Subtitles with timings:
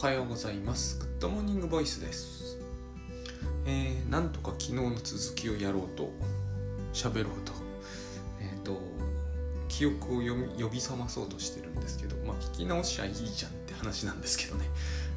[0.00, 0.98] はようございます。
[0.98, 2.56] グッドモーニングボイスです。
[3.66, 6.10] えー、なんとか昨日の続きをやろうと
[6.94, 7.52] 喋ろうと。
[8.40, 8.80] えっ、ー、と
[9.68, 10.20] 記憶を
[10.58, 14.64] 呼び覚まそうとしてるんですけどまあ聞き直しゃいいじゃんって話なんですけどね。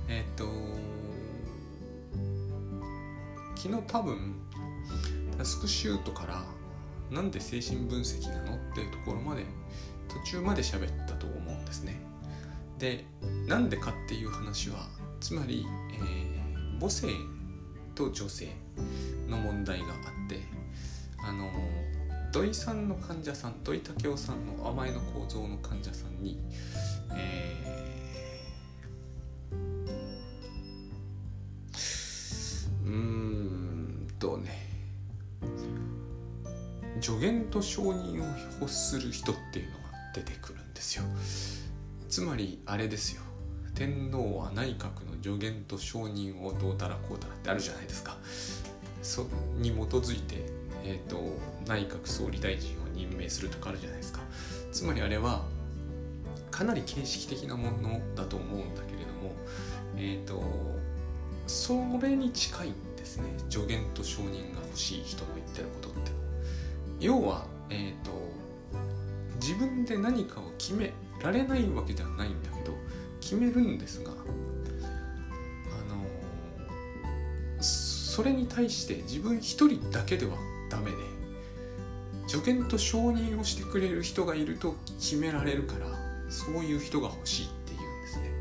[0.09, 0.49] えっ、ー、と
[3.55, 4.35] 昨日多分
[5.37, 6.43] タスクシュートから
[7.09, 9.45] なんで精神分析なのっていうところまで
[10.09, 12.12] 途中まで喋ったと思うんですね。
[12.83, 13.05] で
[13.47, 14.89] なんでかっていう話は
[15.21, 17.07] つまり、えー、母性
[17.95, 18.49] と女性
[19.29, 19.93] の問題があっ
[20.27, 20.41] て
[21.25, 21.49] あの
[22.33, 26.37] 土井さんの患者さん土井武雄さんの甘えの構造の患者さんに、
[27.15, 34.67] えー、うーんとね
[36.99, 38.25] 助言と承認を
[38.59, 41.05] 欲する人っていうのが出てくるんですよ。
[42.13, 43.23] つまりあれですよ。
[43.73, 48.15] 天皇は内閣の助言と承認をどうたらこうたらってあるじゃないですか。
[49.01, 49.25] そ
[49.57, 50.35] に基づいて、
[50.83, 51.17] えーと、
[51.65, 54.19] 内閣総理大臣を任命するとかあるじゃないですか。
[54.71, 55.47] つまりあれは
[56.51, 59.33] かなり形式的なものだと思うんだけれども
[59.97, 60.43] えっ、ー、と
[61.47, 63.23] それに近いんですね。
[63.49, 66.11] 助言と承認が欲しい人の言ってることって。
[66.99, 68.11] 要はえっ、ー、と
[69.43, 72.73] 自分で何かを決められないわけではないんだけど
[73.19, 74.15] 決めるんですがあ
[77.57, 80.37] のそれに対して自分一人だけでは
[80.69, 80.97] ダメで
[82.27, 85.87] 助言と承認をしてくれる人がいると決められるから
[86.29, 88.31] そういう人が欲しいっていうんですね。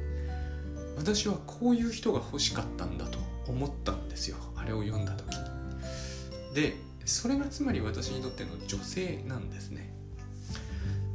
[0.96, 4.36] 私はこういう人が欲しかったんだと思ったんですよ。
[4.54, 5.36] あれを読んだ時。
[5.36, 10.01] にでそれがつまり私にとっての女性なんですね。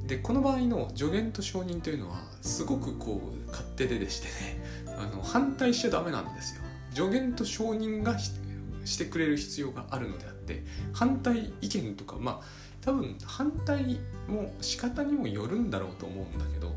[0.08, 4.64] でこの場合の助言と承認というのはすごくこう勝手ででしてね
[4.98, 6.62] あの反対しちゃダメなんですよ。
[6.94, 12.46] 助言と承認がしてくれる必要があるのであって反対意見とかまあ
[12.82, 16.74] 多分反対も仕方にもよるんだろうと思うんだけど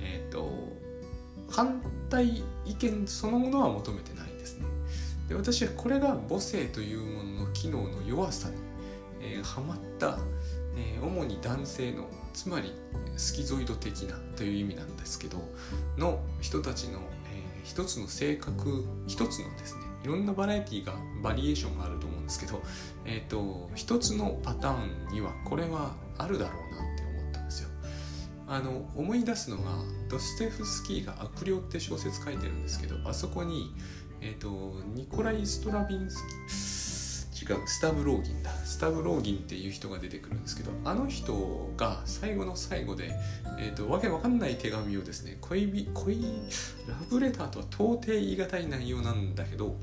[0.00, 0.50] えっ、ー、と
[1.50, 4.66] 反対意見そのものは求めてないですね。
[5.28, 8.56] で私はこれが母性というものの機能の弱さに、
[9.20, 10.18] えー、はまった
[10.76, 12.72] えー、主に男性のつまり
[13.16, 15.38] スキゾイド的なという意味なんですけど
[15.98, 17.00] の人たちの、
[17.32, 22.62] えー、一つの性格一つのですねいろんなバラエティがバリエーションがあると思うんですけど、
[23.04, 27.68] えーと、一つのパターンにはこれはあるだろうなって思ったんですよ。
[28.48, 29.62] あの思い出すのが
[30.08, 33.74] ドステフスキーが「悪霊」って小説書いてるんですけどあそこに、
[34.20, 36.79] えーとニコライ・ストラビンスキー
[37.50, 38.50] 違うスタブローギンだ。
[38.50, 43.10] スタブローギンっていう人が出てくるんですけどあの人が最後の最後で、
[43.58, 46.22] えーと、わけわかんない手紙をですね恋恋
[46.88, 49.76] ラブレターとは到底言い難い内容なんだけど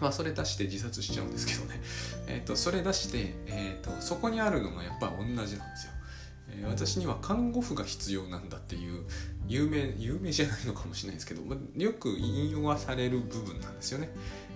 [0.00, 1.80] まあそれ出して自殺しちゃうんですけどね。
[2.26, 5.92] え、ー、とそれ出して、えーと、そこにあるのがやっぱ同じなんですよ。
[6.48, 9.04] え私には看護婦が必要なんだっていう
[9.46, 14.10] 有名有名じゃないのかもしれないですけど、まよく引用はされる部分なんですよね。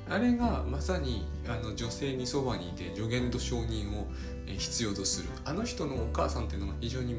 [0.08, 4.06] あれがまさにあの女性にそばにいて助言と承認を
[4.46, 5.28] 必要とする。
[5.44, 7.14] あの人のお母さんっていうのが非常に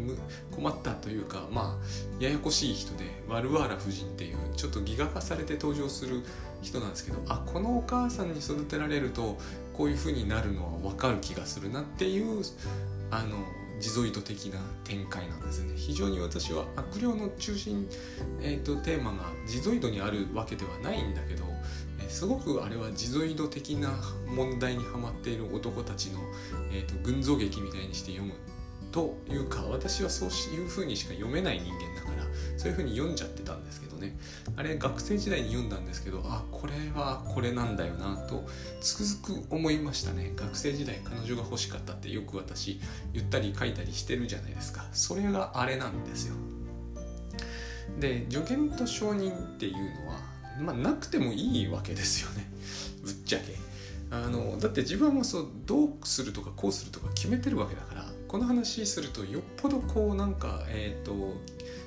[0.52, 6.24] 困ったというかまあややこしい人でワルワーラ夫人っていうちょっとギガ化されて登場する
[6.62, 9.38] 人なんですけどあこのお母さんに育てられると
[9.74, 12.42] こういう風になるのは分かる気がするなっていう
[13.12, 13.38] あの
[13.80, 15.74] 地蔵糸的な展開なんですね。
[15.76, 17.88] 非常に私は悪霊の中心、
[18.42, 21.44] えーと、テーマが地蔵糸にあるわけではないんだけど
[22.10, 23.92] すごくあれは地蔵度的な
[24.28, 26.20] 問題にはまっている男たちの、
[26.72, 28.34] えーと、群像劇みたいにして読む
[28.92, 32.24] というか私はそういう風にしか読めない人間だから
[32.58, 34.18] そういう風に読んじゃってたんですけどね。
[34.56, 38.46] あれ学生時代に読んだんですけどあこれはこれなんだよなと
[38.82, 40.34] つくづく思いましたね。
[40.36, 42.80] 学生時代彼女が欲しかったってよく私
[43.14, 44.88] 言ったり書いたりしてるじゃないですか。
[44.94, 46.36] それがあれなんですよ。
[48.00, 50.27] で助言と承認っていうのは
[50.60, 52.48] まあ、なくてもいいわけですよね。
[53.04, 53.56] ぶっちゃけ。
[54.10, 58.18] あのだって自分はもうそうどうするとかこうするとか決めてるわけだから。
[58.28, 61.36] この話するとよっぽどこうなんかえっ、ー、と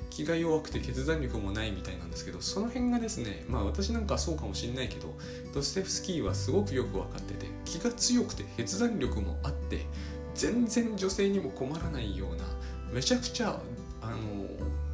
[0.09, 5.15] 気が弱くて決断力もないみたいなんですけどその辺がですねまあ私なんかそうかもしれないけど
[5.53, 9.85] ドステフスキーはすごくよく分かってて気が強くて決断力もあって
[10.33, 12.43] 全然女性にも困らないような
[12.91, 13.61] めちゃくちゃ
[14.01, 14.17] あの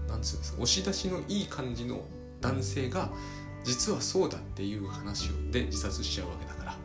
[0.09, 2.01] なんつうんですか押し出しのいい感じの
[2.41, 3.09] 男性が
[3.67, 6.77] 実はそうだっていう話をで自殺しちゃうわけだから。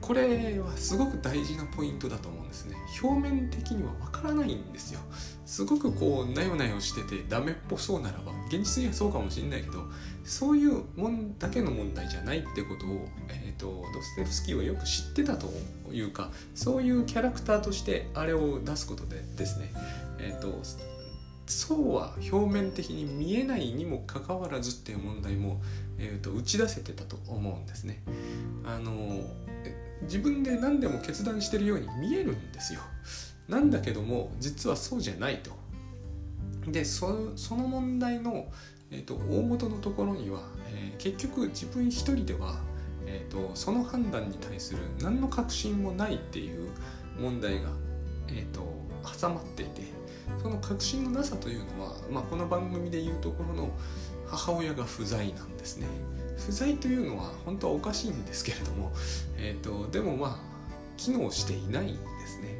[0.00, 2.76] これはすごく大事なポイントだと思うんですね。
[3.00, 5.00] 表面的にはわからないんですよ。
[5.46, 9.84] すごくこうなよなよしててダメっぽそうならば現実にはそうかもしれないけど
[10.24, 15.46] そういうもんだけの問題じゃないってことを、えーと、ドステフスキーはよく知ってたと
[15.92, 19.72] いうかそういうキャラクターとしてあれを出すことでですね、
[20.18, 20.58] えーと、
[21.46, 25.60] そうは表面的に見えないにもかかわらずっていう問題も、
[25.98, 28.02] えーと、打ち出せてたと思うんですね。
[28.64, 29.24] あの
[30.02, 32.80] 自分で何でも決断してるように見えるんですよ。
[33.48, 35.50] なんだけども実はそうじゃないと。
[36.70, 38.46] でその問題の、
[38.90, 42.60] えーと、大元のところには、えー、結局自分一人では、
[43.04, 46.70] えーと、その判断に対する何の確信もないっていう
[47.20, 47.70] 問題が、
[48.28, 48.60] えーと、
[49.20, 49.82] 挟まっていて
[50.40, 53.70] その確信のなさというのは、まあ、この番組でいうところの
[54.32, 55.86] 母親が不在なんですね。
[56.46, 58.92] 不在というのは本当はおかしいんですけれども、
[59.36, 60.36] えー、とでもまあ
[60.96, 62.58] 機能していないんですね。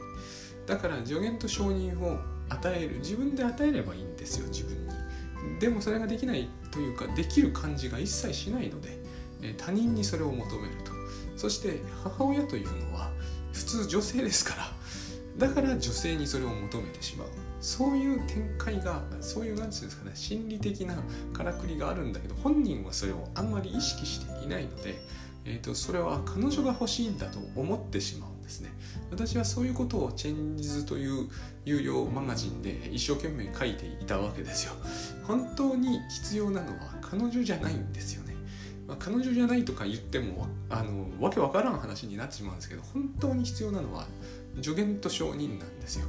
[0.66, 8.98] だから助言と承認を与える自分で与えればいいんですよ自分にでもそれができないというかできる感じが一切しないので、
[9.42, 10.92] え他人にそれを求めると
[11.36, 13.10] そして母親というのは
[13.52, 14.54] 普通女性ですか
[15.38, 17.28] らだから女性にそれを求めてしまう
[17.62, 20.96] そういう展開がそういう何て言うんですかね心理的な
[21.32, 24.96] からくりがあるんだけど本人はそれをあんまり意識していないので、
[25.44, 28.72] えーとそれは彼女が欲しいんだと思ってしまうんですね。
[29.10, 31.28] 私はそういうことをチェンジズという
[31.64, 34.72] 有料マガジンで一生懸命書いていたわけですよ。
[35.24, 38.34] 本当に必要なのは彼女じゃないんですよね、
[38.88, 44.06] ま、彼女じゃないとか言ってもあのわけわからん話になってしまうんですけど本当に必要なのは
[44.60, 46.06] 助言と承認なんですよ。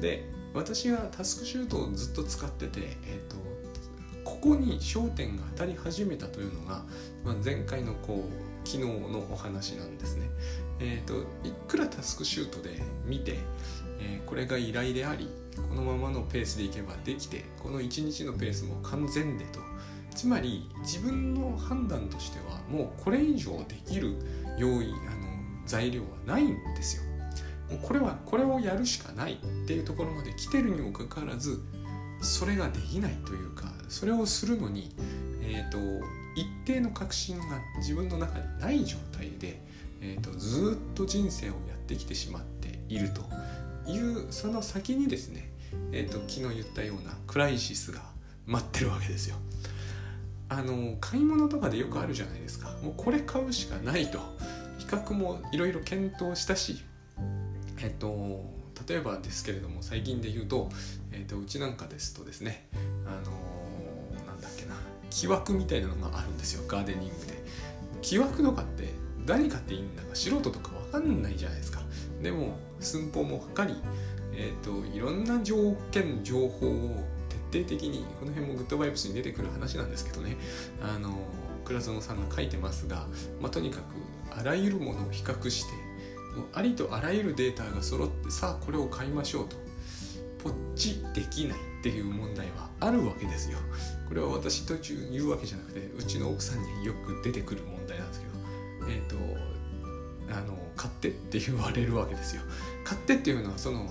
[0.00, 0.24] で
[0.54, 3.36] 私がタスクシュートをずっと使ってて、えーと、
[4.24, 6.82] ここに焦点が当たり始めたというのが、
[7.24, 10.28] まあ、前回のこう昨日のお話なんですね。
[10.80, 13.38] えーと、いくらタスクシュートで見て、
[14.00, 15.28] えー、これが依頼であり
[15.68, 19.60] このままのペースでいけばできてこの1日のペースも完全でと
[20.14, 24.16] つまり自分の判断としてはもうこれ以上できる
[24.58, 27.09] 要因あの材料はないんですよ。
[27.70, 29.36] もうこれはこれをやるしかないっ
[29.66, 31.60] ていうところまで来てるにもかかわらず
[32.20, 34.94] それができないというかそれをするのに、
[35.42, 35.78] えーと
[36.36, 37.44] 一定の確信が
[37.78, 39.60] 自分の中にない状態で
[40.00, 43.22] えーと、ずっと人生をやってきてしまっていると
[43.90, 45.50] いうその先にですね、
[45.92, 48.00] えーと、昨日言ったようなクライシスが
[48.46, 49.36] 待ってるわけですよ。
[50.48, 54.18] あの買い物とかでよくあるじゃないですかもうこれ買うしかないと
[54.78, 56.82] 比較もいろいろ検討したし
[57.82, 58.44] えっ、と
[58.88, 60.70] 例えばですけれども最近で言うと,、
[61.12, 62.66] えーと、うちなんかですとですね
[63.06, 64.74] あの、なんだっけな
[65.10, 67.40] 木枠みたいなのがあるんですよガーデニングで。
[68.02, 68.88] 木枠とかって
[69.26, 71.80] 何買っていいんだか素人とか分かんないじゃないですか。
[72.22, 73.76] でも寸法も測り、
[74.32, 77.04] えーと、いろんな条件情報を
[77.52, 80.36] 徹底的にこの辺もグッドバイブスに出てくる話なんですけどね
[80.82, 81.14] あの
[81.64, 83.06] 倉園さんが書いてますが、
[83.40, 83.82] まあ、とにかく
[84.38, 85.89] あらゆるものを比較して
[86.36, 89.56] もうありとあらゆるデータが揃ってさあこれを買いましょうと。
[90.42, 93.58] ポッチできないっていう問題はあるわけですよ。
[94.08, 98.32] これは私途中言うわけじゃなくてうちの奥さんによく出てくる問題なんですけど。
[98.90, 99.16] えっ、ー、と
[100.32, 102.42] あの買ってって言われるわけですよ。
[102.84, 103.86] 買ってっていうのはその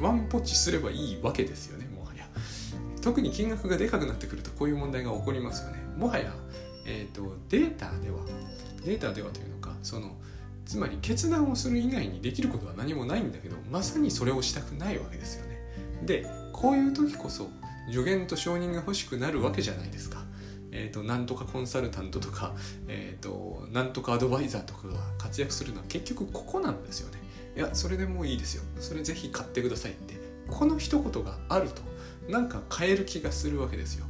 [0.00, 2.26] ワンポッチすればいいわけですよねもはや。
[3.02, 5.78] 特に金額がでかくなってくるとこういう問題が起こりますよね。
[5.96, 6.32] もはや、
[6.86, 8.20] えーと、データでは
[8.84, 10.16] データではというのかその
[10.70, 15.58] つまり決断をする以外にできることは何もないんだけどまさにそれをしたくないわけですよね。
[16.04, 17.50] でこういう時こそ
[17.90, 20.22] 助言と承認が欲しくなるわけじゃないですか。
[20.70, 22.54] えーと、なんとかコンサルタントとか、
[22.86, 27.18] えーと、なんとかアドバイザーとかが活躍するのは結局ここなんですよね。
[27.56, 28.62] いやそれでもういいですよ。
[28.78, 30.20] それぜひ買ってくださいって。
[30.46, 31.82] この一言があると
[32.28, 34.06] なんか変える気がするわけですよ。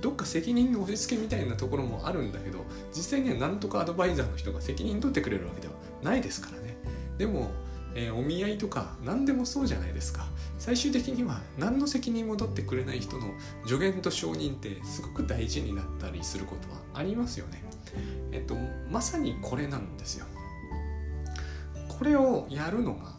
[0.00, 2.64] どっか責任の押し付けみたいなところもあるんだけど
[2.94, 6.76] 実際にはなんとかアドバイザーの人が責任取ってくれるわけではないですからね。
[7.18, 7.50] でも
[7.94, 10.26] えー、お見合いとか何でもそうじゃないですか。
[10.58, 13.32] 最終的には何の責任も取ってくれない人の
[13.66, 17.64] 助言と承認ってすごく大事になったりすることはありますよね。
[18.30, 18.54] えっと
[18.90, 20.26] まさにこれなんですよ。
[21.88, 23.14] これをやるのが、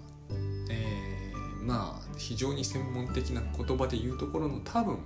[0.70, 5.00] えー、まあ非常に専門的な言葉で言うところの多分、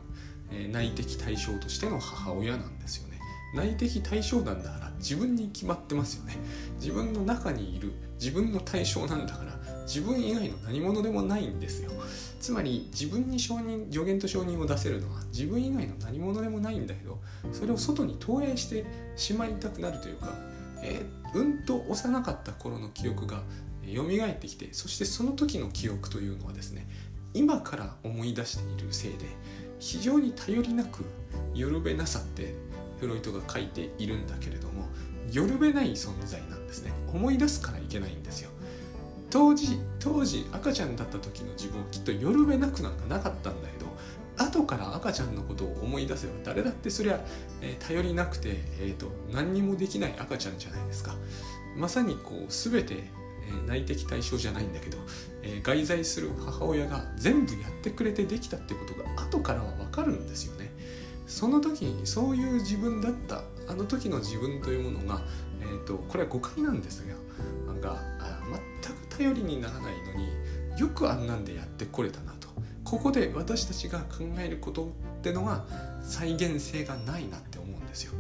[0.52, 3.13] えー、内的対象としての母親なんですよね。
[3.54, 6.38] 内的対象なんだから自分に決まってますよね。
[6.80, 11.92] 自分の中にいる自分の対象なんだから自分以外の何者でもないんですよ。
[12.40, 17.22] つまり自分に承認助言と承認を出せるのは自分以外の何者でもないんだけど
[17.54, 20.28] それを外に投影してしまいたくなるというか、
[20.82, 23.44] えー、うんと幼かった頃の記憶が
[23.86, 26.88] 蘇ってきてそしてその時の記憶というのはですね
[27.34, 29.26] 今から思い出しているせいで
[29.80, 31.04] 非常に頼りなく
[31.54, 32.56] よるべなさって
[33.00, 34.88] フロイトが書いているんだけれども
[35.32, 36.92] よるべない存在なんですね。
[37.08, 38.50] 思い出すからいけないんですよ。
[39.30, 43.88] 当時当時赤ちゃんだった時の自分はきっとよるべなくなんかなかったんだけど
[44.38, 47.20] 後から赤ちゃんのことを思い出せば誰だってそりゃ、
[47.62, 51.16] えー、頼りなくて、えーと、何にもできない赤ちゃんじゃないですか。
[51.76, 54.98] まさにこう全て、えー、内的対象じゃないんだけど、
[55.42, 60.72] えー、外在する母親が全部やってくれてできたってことが後からは分かるんですよね。
[61.28, 65.22] その時にそういう自分だったあの時の自分というものが、
[65.62, 67.14] えーと、これは誤解なんですが
[67.72, 67.98] なんか
[68.84, 70.28] 全く頼りにならないのに
[70.78, 72.48] よくあんなんでやってこれたなと。
[72.84, 75.66] ここで私たちが考えることってのが
[76.02, 78.14] 再現性がないなって思うんですよ。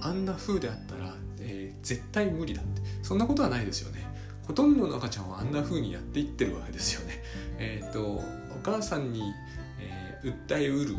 [0.00, 2.82] あんな風であったら、えー、絶対無理だって。
[3.02, 4.06] そんなことはないですよね。
[4.46, 7.22] ほとんどの赤ちゃんはあんな風にやっていってるわけですよね。
[7.58, 8.22] えっ、ー、とお
[8.62, 9.32] 母さんに、
[9.80, 10.96] えー、訴えうる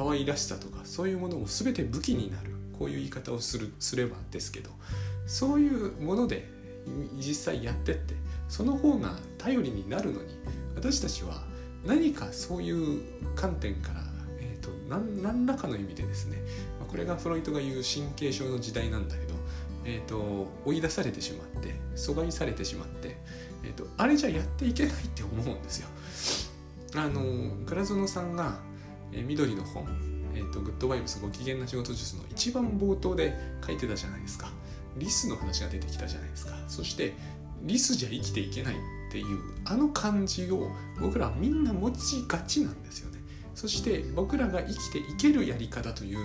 [0.00, 4.70] 可愛らしさとかそういうものも全て武器になるこういう言い方をするすればですけど
[5.26, 6.48] そういうもので
[7.18, 8.14] 実際やってって
[8.48, 10.28] その方が頼りになるのに
[10.74, 11.42] 私たちは
[11.84, 13.02] 何かそういう
[13.36, 14.00] 観点から、
[14.38, 16.38] えーと、何何らかの意味でですね
[16.88, 19.34] これがフロイトが言う神経症の時代なんだけど、
[19.84, 23.18] えーと、追い出されてしまって阻害されてしまって、
[23.64, 25.88] えーと、あれじゃやっていけないって思うんですよ。
[26.96, 27.22] あの
[27.66, 28.58] 倉園さんが、
[29.12, 29.86] え、緑の本、
[30.34, 33.36] えーと「グッドバイブスご機嫌な仕事術」の一番冒頭で
[33.66, 34.50] 書いてたじゃないですか。
[34.96, 36.52] リスの話が出てきたじゃないですか。
[36.68, 37.14] そして
[37.62, 43.20] リスじゃ生きていけないっていうあの感じを僕らはみんな持ちがちなんですよね。
[43.54, 46.18] そして僕らが生きていけるやり方という、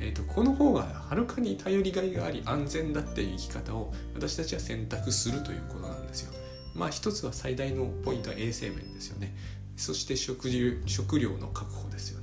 [0.00, 6.32] えーと、この方がはるかに頼りがいがあり安全だっていう生き方を私たちは選択するということなんですよ。
[6.74, 9.34] まあ一つは最大のポイントは衛生面ですよね。
[9.76, 10.48] そして食
[10.86, 12.21] 食料の確保ですよね。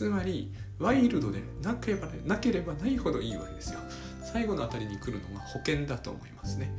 [0.00, 3.80] つまりワイルドでなければなければないほどいいわけですよ。
[4.32, 6.72] 最後のあたりに来るのが保険だと思いますね。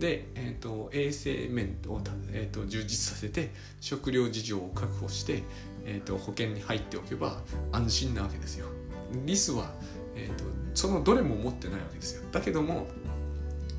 [0.00, 2.00] で、えーと、衛生面を、
[2.32, 5.44] えーと、充実させて食料事情を確保して、
[5.84, 8.66] えーと、保険に入っておけば安心なわけですよ。
[9.24, 9.70] リスは、
[10.16, 10.42] えー、と
[10.74, 12.24] そのどれも持ってないわけですよ。
[12.32, 12.88] だけども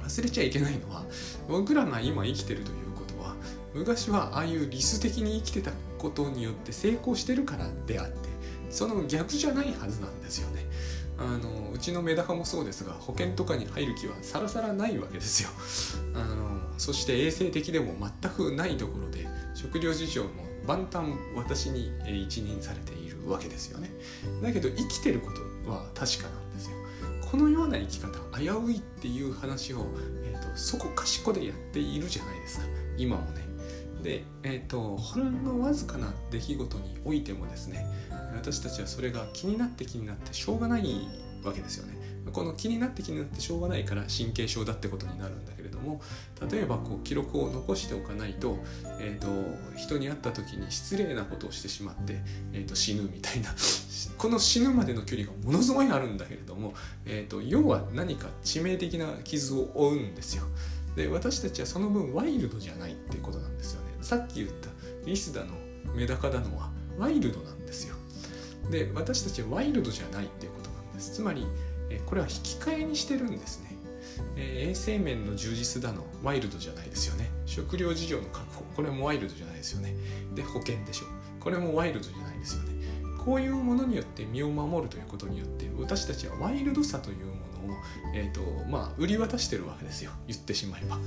[0.06, 1.04] 忘れちゃいけないのは
[1.50, 3.36] 僕らが今生きてるということは
[3.74, 8.35] 昔はああいうリス的に生きてたことによって成功してるからであって
[8.75, 10.65] その逆じゃないはずなんですよね。
[11.17, 15.50] あのうちのメダカもそうですが保険とかに入る気はさらさらないわけですよ。
[16.13, 20.29] あのそして衛生的でも全くないところで食料事情も
[20.67, 21.05] 万端
[21.38, 21.89] 私に
[22.25, 23.91] 一任されているわけですよね。
[24.44, 25.32] だけど生きてるこ
[25.65, 26.75] とは確かなんですよ。
[27.32, 29.88] このような生き方危ういっていう話を、
[30.25, 32.65] えーと、そこかしこでやっているじゃないですか。
[32.98, 33.46] 今もね。
[34.03, 37.88] で、えーとほんのわずかな出来事においてもですね
[38.36, 41.08] 私たちはそれが気になって気になってしょうがない
[41.44, 41.94] わけですよね。
[42.32, 46.01] この気になって気になってしょうがないから神経症だってことになるんだけれども
[46.51, 48.58] 例えばこう記録を残しておかないと,、
[49.00, 53.54] えーと、人に会った時に失礼なことをしてしまって、えーと、死ぬみたいな
[54.18, 56.74] この死ぬまでの距離がものすごいあるんだけれども、
[57.06, 60.46] えーと要は何か致命的な傷を負うんですよ。
[60.96, 63.88] で私たちはその分ワイルドじゃないってことなんですよね。
[64.01, 64.70] さっき言った
[65.06, 65.54] リスだの
[65.94, 67.55] メダカだのはワイルドなん。
[68.72, 71.14] で私たちはワイルドじゃないっていうことなんです。
[71.14, 71.46] つまり
[72.06, 73.76] これは引き換えにしてるんですね。
[74.38, 77.30] 衛生面の充実だのワイルドじゃないですよね。
[77.46, 78.64] 食料事情の確保。
[78.76, 79.96] これもワイルドじゃないですよね。
[80.34, 81.06] で保険でしょ。
[81.40, 82.76] これもワイルドじゃないですよね。
[83.24, 87.34] こういうものによって身を守るということによって私たちはワイルドさというも
[87.68, 87.78] のを、
[88.14, 90.12] えーとまあ、売り渡してるわけですよ。
[90.28, 90.98] 言ってしまえば。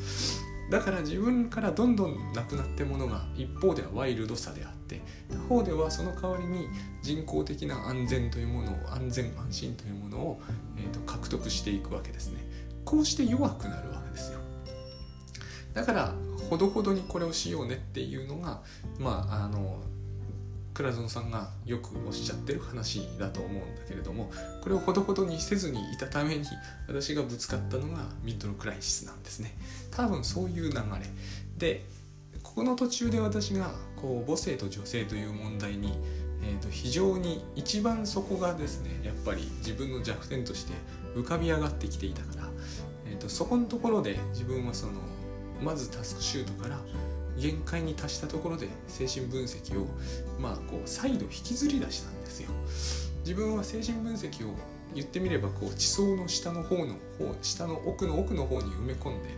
[0.70, 4.77] だから自分からどんどんなくなってものが一方ではワイルドさであって
[5.30, 6.68] 他方ではその代わりに
[7.02, 10.40] 人工的な安全というものを安全安心というものを、
[10.76, 12.38] えーと、獲得していくわけですね。
[12.84, 14.38] こうして弱くなるわけですよ。
[15.74, 16.14] だから
[16.48, 18.62] ほどほどにこれをしようねっていうのが
[18.98, 19.82] まああの
[20.78, 24.30] 倉園さんがよくおっしゃってる話だと思うんだけれども
[24.62, 26.44] これをほどほどにせずにいたために
[26.86, 29.56] 私がぶつかったのがミッドルクライシスなんですね。
[29.90, 30.82] 多分そういう流れ。
[31.58, 31.84] で
[32.44, 35.92] ここの途中で私がこう母性と女性という問題に、
[36.42, 40.72] えー、と非常に一番そこがですねやっぱり自分の弱点として
[41.14, 42.48] 浮かび上がってきていたから、
[43.06, 44.92] えー、とそこのところで自分はその
[45.62, 46.78] まずタスクシュートから
[47.36, 49.86] 限界に達したところで精神分析を
[50.40, 52.50] まあこう再度引きずり出したんですよ。
[53.20, 54.54] 自分は精神分析を
[54.94, 59.28] 言ってみればこう地層の下の方の方下の奥の奥の方に埋め込んで、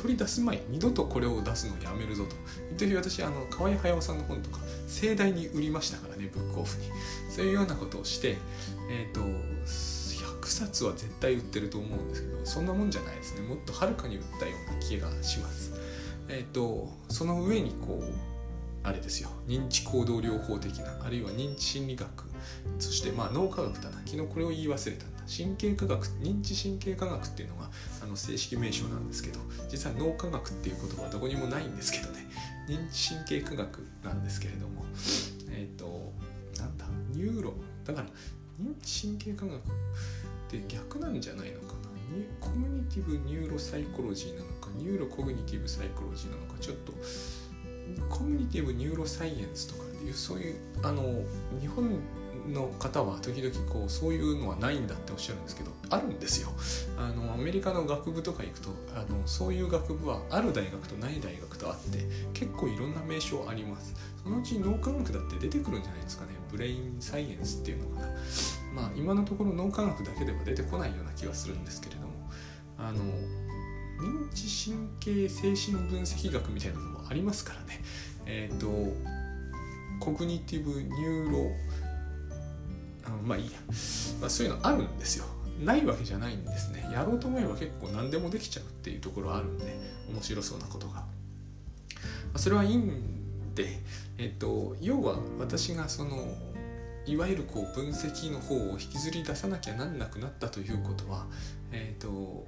[0.00, 2.34] 取り出す前二度とこれを出すのをやめるぞと。
[2.72, 6.86] 一時私あの河合駿さんの本とか盛大に売りましたからねブックオフに。
[7.30, 8.38] そういうようなことをして
[8.88, 13.46] えっ、ー、と100冊は絶対売ってると思うんですけどそんなもんじゃないですね。
[13.46, 15.72] もっとはるかに売ったような気がします。
[16.28, 18.04] えっ、ー、とその上にこう
[18.82, 19.28] あれですよ。
[19.46, 22.08] 認知行動療法的なあるいは認知心理学。
[22.78, 23.98] そしてまあ脳科学だな。
[24.06, 27.70] 昨日これを言い忘れたんだ神経科学認知神経科学っていうのが
[28.02, 32.26] あの正式名称なんですけど実は脳科学っていう言葉はどこにもないんですけどね。
[32.68, 34.84] 認知神経科学なんですけれども
[35.50, 36.12] えっ、ー、と
[36.58, 36.84] なんだ？
[37.12, 38.06] neuro だから
[38.60, 39.60] 認知神経科学っ
[40.48, 41.80] て逆なんじゃないのかな？
[42.40, 46.92] cognitive neuropsychology なのか neurocognitive psychology なのかちょっと
[48.08, 51.02] cognitive neuroscience とかっていうそういうあの
[51.60, 51.88] 日本
[52.50, 56.50] の方は時々こうそういうのはないんだっておっしゃるんですけどあるんですよ。
[56.96, 61.98] あのアメリカの学部とか行くとあのそういう学部はある大学とない大学とあって
[62.32, 63.94] 結構いろんな名称あります。
[64.22, 66.32] そのうち脳科学だって出てくるんじゃないですかね。
[66.50, 68.08] brain science っていうのかな。
[68.74, 72.10] まあ今のところ脳科学だけでは出てこないような気はするんですけれども。
[72.78, 73.04] あの
[74.00, 77.82] 認知神経精神分析学みたいなのもありますからね。
[78.26, 78.66] えっ、ー、と
[80.00, 81.50] cognitive neuro
[83.20, 83.58] まあいいや、
[84.20, 85.24] まあ、そういうのあるんですよ。
[85.64, 86.88] ないわけじゃないんですね。
[86.92, 89.78] やろうと思えば結構何でもできちゃうっていうところあるんで
[90.10, 91.06] 面白そうなことが、ま
[92.34, 93.78] あ、それはいいんで
[94.18, 96.16] えっ、と要は私がその
[97.06, 101.26] いわゆるこう分析の方を引きずり出さなきゃなんなくなったということは
[101.72, 102.46] えっ、ー、と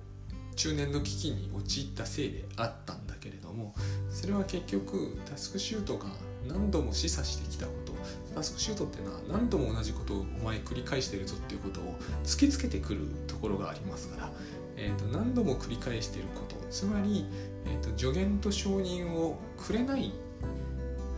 [0.57, 3.75] 中年の危機に陥ったせいであったんだけれども
[4.11, 6.07] それは結局タスクシュートが
[6.47, 7.93] 何度も示唆してきたこと
[8.33, 14.31] タスクシュートっていうのは何度も同じことをお前繰り返してるぞっていうことを突きつけてくるところがありますから、
[14.77, 16.57] えー、と何度も繰り返していること。
[16.71, 17.27] つまり、
[17.67, 20.13] えー、と助言と承認をくれない、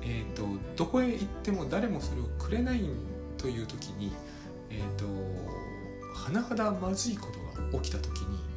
[0.03, 2.81] えー、とどこへ行っても誰もそれをくれない
[3.39, 4.13] という時に、
[4.71, 5.05] えー、と
[6.29, 7.29] 甚だまずいこ
[7.63, 8.55] とが起きた時に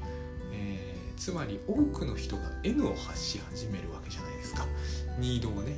[1.17, 4.65] つまり多くの人が N を発し始めるわけじゃないですか。
[5.17, 5.75] ニードをね、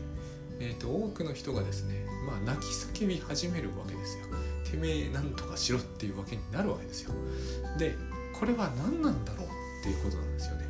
[0.59, 4.25] えーと、多くの人がですねまあ泣き叫び始めるわけですよ。
[4.69, 7.13] てめえなんとかしろっていうわけになるわけですよ。
[7.77, 7.95] で
[8.33, 10.65] これは何なんだろうっていうことなんですよね。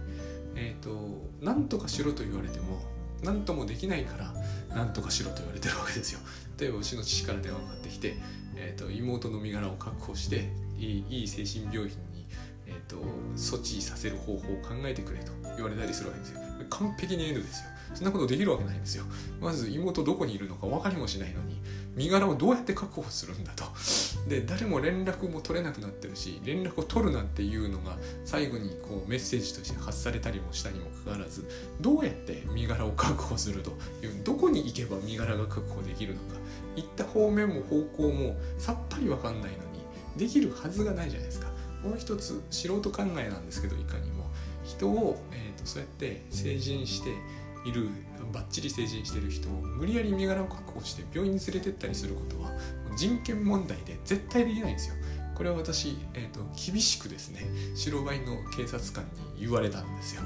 [0.56, 2.82] えっ、ー、と何とかしろと言われても
[3.24, 4.34] 何ともできないから
[4.76, 6.19] 何とかしろと言われてるわけですよ。
[6.60, 8.15] 例えばうちの父から電話がかかってきて、
[8.56, 12.19] えーと、妹の身柄を確保していいいい精神病院に
[12.69, 12.98] えーと、
[13.36, 16.39] 措置させる方法を考えてくれと言われたりするわけですよ。
[16.69, 17.69] 完璧に N ですよ。
[17.93, 19.06] そんなことできるわけないんですよ。
[19.41, 21.60] まず妹どこにいるのか分かりもしないのに
[21.95, 23.65] 身柄をどうやって確保するんだと。
[24.28, 31.47] で誰も連絡も取れなくなってるし連絡を取るなっていうのが最後にこうメッセージとして発されたりもしたにもかかわらず
[31.82, 33.71] どうやって身柄を確保すると
[34.06, 36.36] いうどこに行けば身柄が確保できるのか
[36.75, 39.63] 行った方面も方向もさっぱり分かんないのに
[40.17, 41.47] できるはずがないじゃないですか。
[41.84, 44.30] もう一つ素人考えなんですけどいかにも。
[44.69, 47.10] 人を、えーと、そうやって成人して
[47.65, 47.89] いる
[48.32, 52.52] バッチリ成人してる人を無理やり身柄を確保して病院に連れてったりすることは
[52.95, 54.95] 人権問題で絶対できないんですよ。
[55.36, 60.22] これは私、えーと、厳しくですね白バイの警察官に言われたんですよ。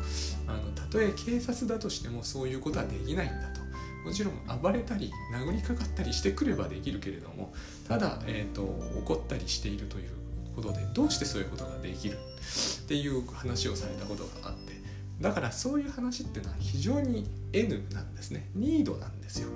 [0.47, 3.61] あのたとえ警察だとしてもそういうことはできないんだと。
[4.03, 7.53] もちろん暴れたり殴りかかったりしてくればできるけれども
[7.87, 10.09] ただ、えーと怒ったりしているという
[10.55, 14.72] ことでどうしてそういうことができるっていう話をされたことがあって
[15.21, 18.49] だからそういう話っていうのは非常に N なんですね。
[18.55, 19.49] ニードなんですよ。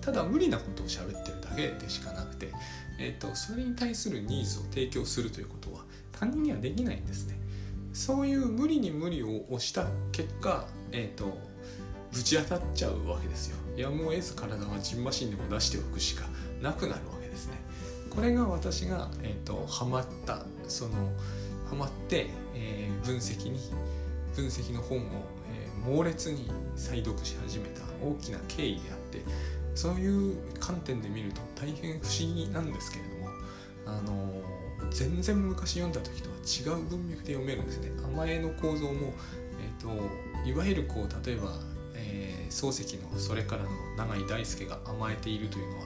[0.00, 2.48] ただ無理なことを喋ってるだけでしかなくて、
[2.98, 7.38] えーと、それに対するニーズを提供するということは他人にはできないんですね。
[7.92, 11.36] そういう無理に無理を押した結果、えーと、
[12.12, 13.56] ぶち当たっちゃうわけですよ。
[13.76, 16.24] やむを得ず体はジンマシンでも出しておくしか
[16.60, 17.54] なくなるわけですね。
[18.10, 20.92] これが私が、えーと、ハマったその
[21.68, 23.58] ハマって、えー、分析に
[24.34, 25.02] 分析の本を、
[25.52, 29.22] えー、猛烈に再読し始めた大きな経緯であって
[29.74, 33.28] そういう観点で見ると大変不思議なんですけれども
[33.86, 36.36] あの全然昔読んだ時とは
[36.76, 37.90] 違う文脈で読めるんですね。
[38.04, 39.12] 甘えの構造も、
[39.60, 41.52] えーと、いわゆるこう例えば、
[41.94, 45.84] えー、漱石のそれからの永井大輔が甘えているというのは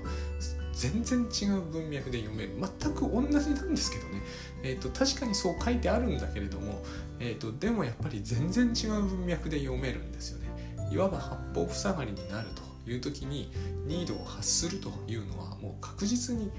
[0.73, 4.23] 全然違う文脈で読める全く同じなんですけどね、
[4.63, 6.83] えーと、確かにそう書いてあるんだけれども、
[7.25, 10.49] えーと、でもやっぱり全然違う文脈で読めるんですよね
[10.93, 12.49] いわば八方塞がりになる
[12.85, 13.51] という時に
[13.87, 16.51] ニードを発するというのはもう確実に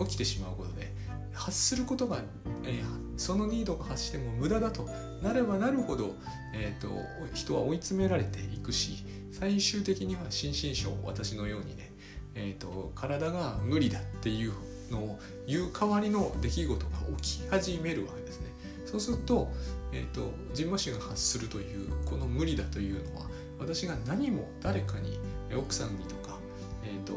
[0.00, 0.90] 起きてしまうことで
[1.34, 2.20] 発することが、
[2.64, 4.88] えー、そのニードが発しても無駄だと
[5.22, 6.14] なればなるほど、
[6.54, 6.88] えーと、
[7.34, 11.92] 人は追い詰められていくし最終的には心身症私のようにね、
[12.34, 14.54] えーと、体が無理だっていう
[14.90, 18.54] のを言う代わりの出来事が起き始めるわけですね。
[18.94, 19.50] そうすると,、
[19.94, 23.26] えーと、ジンマシンが発するというこの無理だというのは
[23.60, 25.20] 私が何も誰かに
[25.56, 26.36] 奥さんにとか、
[26.82, 27.14] えー、と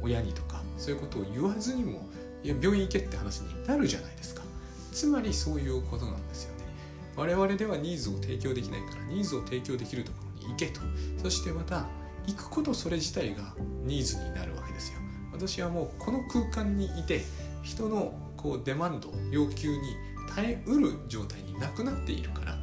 [0.00, 2.08] 親にとかそういうことを言わずにも
[2.44, 4.42] いや病院行けって話になるじゃないですか。
[4.92, 6.64] つまりそういうことなんですよね。
[7.16, 10.80] 我々ではニーズを提供できないからニーズを提供できるところに行けと。
[11.22, 11.86] そしてまた
[12.26, 13.54] 行くことそれ自体が
[13.84, 15.00] ニーズになるわけですよ。
[15.32, 17.22] 私はもうこの空間にいて
[17.62, 19.82] 人のこうデマンド要求に
[20.34, 22.56] 耐えうる状態になくなっているから、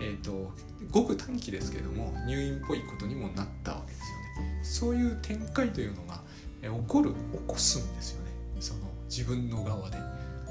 [0.00, 0.52] えーと、
[0.90, 4.60] ごく短期ですけども入院っぽいことにもなったわけですよね。
[4.62, 6.20] そういう展開というのが、
[6.62, 8.30] え起こる起こすんですよね。
[8.60, 9.98] その自分の側で、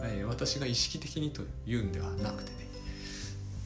[0.03, 2.63] えー、私が意識的にというんではなくてね。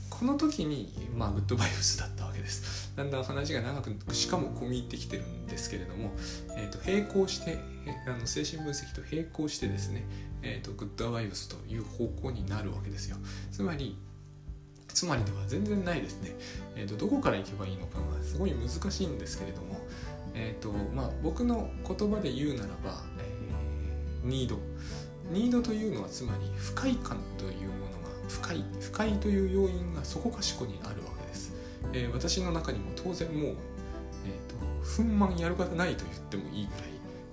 [0.10, 2.92] この時にまあグッドバイブスだったわけです。
[2.96, 6.12] だんだん話が長くしかも込み入ってきてるんですけれども、
[6.58, 7.60] えー、と並行して
[8.08, 10.04] あの精神分析と並行してですね、
[10.48, 13.18] えー、とグッドバイブスという方向になるわけですよ。
[13.52, 13.98] つまり
[14.88, 16.32] つまりでは全然ないですね、
[16.76, 19.80] えー、とどこから行けばいいのかがすごい難しいんですけれども、
[20.34, 24.58] えーとまあ、僕の言葉で言うならば、えー、ニード。
[25.30, 31.54] ニードというのはつまり不快感というものが不快不快という要因がそこかしこにあるわけです、
[31.92, 33.56] えー、私の中にも当然もう、
[34.26, 34.56] えーと、
[34.86, 36.90] 憤懣やる方ないと言ってもいいくらい、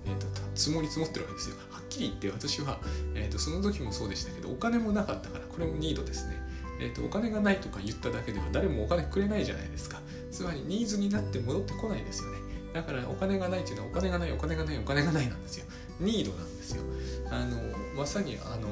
[0.07, 1.55] えーと、積もり積もってるわけですよ。
[1.95, 2.79] きり言って私は、
[3.15, 6.41] えーと、その時もそうでしたけどお金もなかったからこれもニードですね。
[6.79, 10.01] えーと、お金がないとか言っただけでは誰もお金くれないじゃないですか。
[10.31, 12.39] つまりニーズになって戻ってこないですよね。
[12.73, 15.65] だからお金がないというのはお金がないお金がないお金がないなんですよ。
[15.99, 16.83] ニードなんですよ。
[17.31, 17.57] あの
[17.95, 18.67] まさにあの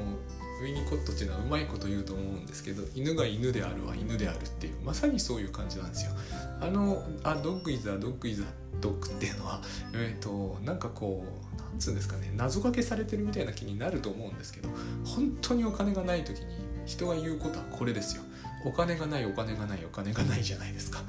[0.60, 6.12] ウィニコットっていうのはうまいこと言うと思うんですけど犬が犬であるは犬であるっていうまさにそういう感じなんですよ。
[6.60, 8.46] あの「あドッグイザードッグイザー
[8.80, 9.60] ドッグ」っていうのは
[9.92, 14.68] えっ、ー、となんかこうなんつうんですかね謎かけされてるみたいな気になると思うんですけど
[15.04, 16.46] 本当にお金がない時に
[16.86, 18.22] 人が言うことはこれですよ。
[18.64, 21.02] お金がないお金がないお金がないじゃないですか。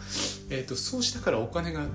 [0.49, 1.87] えっ、ー、とそうしたからお金が降っ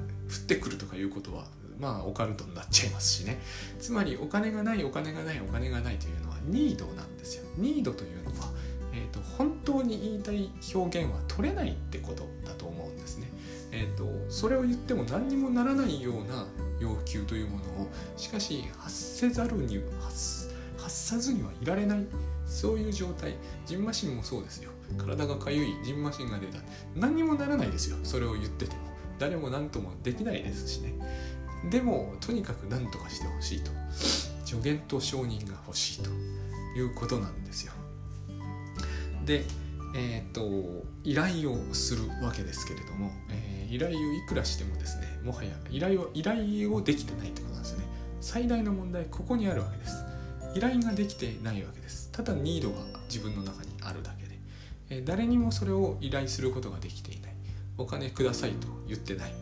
[0.47, 1.47] てくるとかいうことは
[1.81, 3.41] まあオカルトになっちゃいますしね。
[3.79, 7.45] つまりお金がないお金がないお金がないというのはニードなんですよ。
[7.57, 8.51] ニードというのは、
[8.93, 13.31] えーと、本当に言いたい表現は取れないってことだと思うんですね。
[13.73, 16.47] えーと、それを言っても何にもならないような
[16.81, 22.07] 要求というものをしかし発せざるに発発さずにはいられない。
[22.47, 23.37] そういう状態。
[23.65, 24.73] ジンマシンもそうですよ。
[24.99, 25.75] 体がかゆい。
[25.85, 26.59] ジンマシンが出た。
[26.97, 27.97] 何にもならないですよ。
[28.03, 28.91] それを言ってても。
[29.21, 30.95] 誰も何ともできないですしね。
[31.69, 33.71] でもとにかく何とかしてほしいと。
[34.51, 36.11] 助言と承認が欲しいと
[36.77, 37.73] いうことなんですよ。
[39.25, 39.45] で
[39.95, 47.85] えっ、ー、と依頼をするわけですけれども、えー、依頼をいくらしてもですねもはや依頼を依頼をできてないってことなんですね。
[48.21, 50.05] 最大の問題ここにあるわけです。
[50.57, 52.11] 依頼ができてないわけです。
[52.11, 54.39] ただニードが自分の中にあるだけで、
[54.91, 57.35] えー、誰にもそれを依頼することができていない。
[57.79, 59.33] お金くださいと言ってない。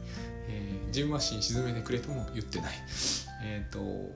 [0.91, 2.73] ジンマシン沈めてくれとも言ってない。
[3.45, 4.11] えっ、ー、と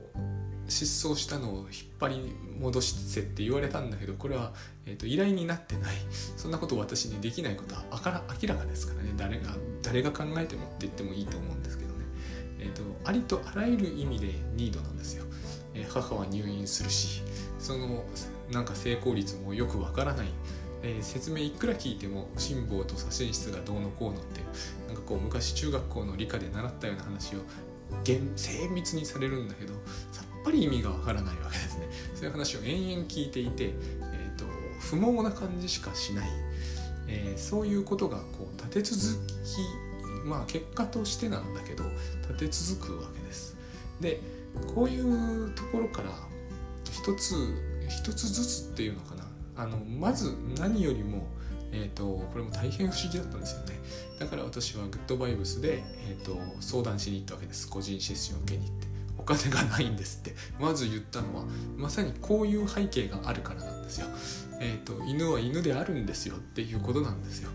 [0.68, 1.68] 失踪したのを引っ
[2.00, 4.52] 張り戻してって言われたんだけどこれは、
[4.86, 5.94] えーと、依頼になってない。
[6.36, 9.12] そんなこと私にできないことはあから明らかですからね。
[9.16, 12.04] 誰が誰が考えてもって言ってもいいと思うんですけどね、
[12.58, 15.24] えーと、ありとあらゆる意味でニードなんですよ、
[15.74, 17.22] えー、母は入院するし
[17.58, 18.04] その
[18.50, 20.26] なんか成功率もよくわからない。
[20.84, 24.40] えー、説明いくら聞いても辛抱と左心室がどうのこうのって
[24.92, 27.38] なんかこう昔中学校の理科で習ったような話を
[28.36, 29.74] 精密にされるんだけど
[30.12, 31.88] さっぱり意味がわからないわけですね。
[32.14, 34.44] そういう話を延々聞いていて、えーと、
[34.80, 36.28] 不毛な感じしかしない、
[37.08, 41.84] えー、そういうことがこう立て続きまあ結果としてなんだけど
[42.28, 43.56] 立て続くわけです。
[44.00, 44.20] で
[44.74, 46.10] こういうところから
[46.90, 47.34] 一つ
[47.88, 49.22] 一つずつっていうのかな。
[49.54, 51.26] あのまず何よりも、
[51.72, 53.71] えーと、これも大変不思議だったんですよね。
[54.18, 57.68] だから私はグッドバイブスで、えーと、相談しに行ったわけです。
[57.68, 58.92] 個人セッション受けに行って。
[59.18, 60.34] お金がないんですって。
[60.58, 61.44] まず言ったのは
[61.76, 64.08] まさにこういう背景があるからなんですよ、
[64.60, 66.36] えーと、犬は犬であるんですよ。
[66.36, 67.50] っていうことなんですよ。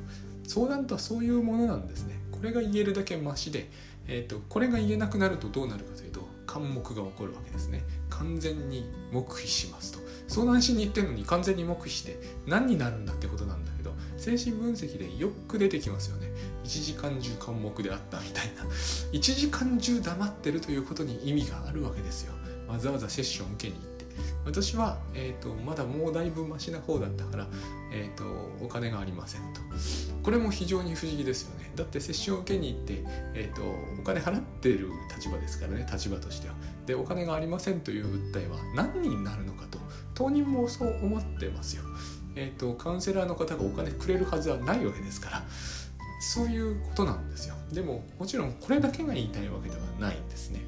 [0.48, 2.20] 相談とはそういうものなんですね。
[2.32, 3.70] これが言えるだけマシで、
[4.08, 7.84] えー、とこれが言えなくなるとどうなるかというと関目が起こるわけですね。
[8.10, 10.00] 完全に黙秘しますと。
[10.28, 16.28] 相談しに行ってるのに完全に黙秘して何になるんだってことなんだけど精神分析でよく出てきますよね。
[16.64, 18.64] 1時間中関目であったみたいな。
[19.14, 22.34] 1時間中黙ってるということに意味があるわけですよ。
[22.68, 23.98] わざわざセッション受けに行って。
[24.46, 27.48] 私は、えーと、まだもうだいぶマシな方だったから、
[27.92, 28.24] えーと、
[28.64, 29.62] お金がありませんと。
[30.24, 31.72] これも非常に不思議ですよね。
[31.76, 33.62] だって接種を受けに行って、えーと、
[34.02, 36.56] お金払ってる立場ですからね立場としては。
[36.86, 39.78] でお金がありませんという訴えは何になるのかと。
[40.18, 41.84] 当人もそう思ってますよ。
[42.36, 45.44] えーとカウンセラーの方がお金くれるはずはないわけですから。
[46.20, 47.56] そういうことなんですよ。
[47.72, 50.62] でももちろんこれだけが言いたいわけではないんですね。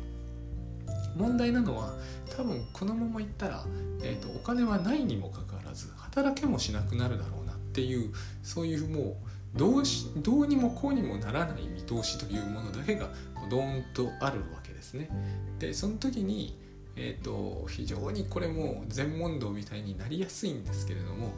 [1.15, 1.95] 問題なのは
[2.37, 3.65] 多分このままいったら、
[4.03, 9.17] えーと、お金はないにもかかわらず働けもしなくなるだろうなっていうそういうも
[9.55, 13.09] うどうしどうにもこうにもならない見通しというものだけが
[13.49, 15.09] ドーンとあるわけですね。
[15.57, 16.58] でその時に
[17.01, 21.31] えーと、非常にこれも全問答みたいになりやすいんですけれども、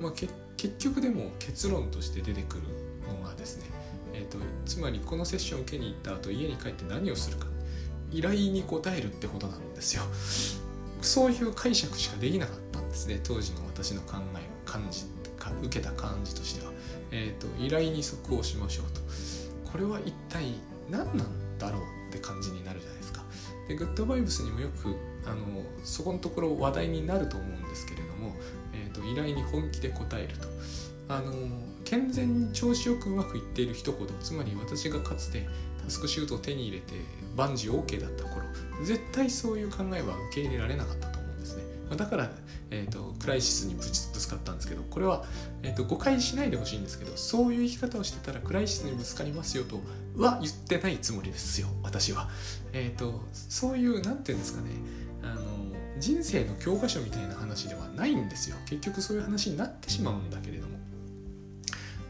[0.00, 0.32] まあ、結
[0.78, 2.62] 局でも結論として出てくる
[3.20, 3.64] のがですね、
[4.14, 7.48] えーと、つまりこのセッションを受けに行った後家に帰って何をするか。
[8.10, 10.02] 依頼に応えるってことなんですよ。
[11.02, 15.04] そういう解釈しかできなかったんですね当時の私の考えを感じ
[15.38, 16.72] か受けた感じとしては、
[17.12, 19.70] えーと、依頼に即応しましょうと。
[19.70, 20.54] これは一体
[20.90, 22.97] 何なんだろうって感じになるじゃないですか。
[23.68, 28.34] でグッドバイブスにもよくあのそこのところ話題になると思うんですけれども、
[28.72, 30.48] えーと、依頼に本気で応えると。
[31.10, 31.32] あの
[31.84, 35.46] 健全に調子よくうまくいっている人ほどつまり私がかつて
[35.82, 36.92] タスクシュートを手に入れて
[37.34, 38.44] 万事 OK だった頃
[38.84, 41.62] 絶対そういう考えは受け入れられなかったと思うんですね。
[41.96, 42.30] だから、
[42.70, 45.24] えーと、クライシスにぶつかったんですけどこれは、
[45.62, 49.80] えーと、誤解しないでほしいんですけどそういう生き方をしてたらクライシスにぶつかりますよと
[50.16, 52.28] は言ってないつもりですよ私は、
[52.72, 54.70] えーと、そういう何て言うんですかね
[55.22, 55.42] あの
[55.98, 58.56] 人生の教科書みたいな話ではないんですよ。
[58.66, 60.78] 結局そういう話になってしまうんだけれども。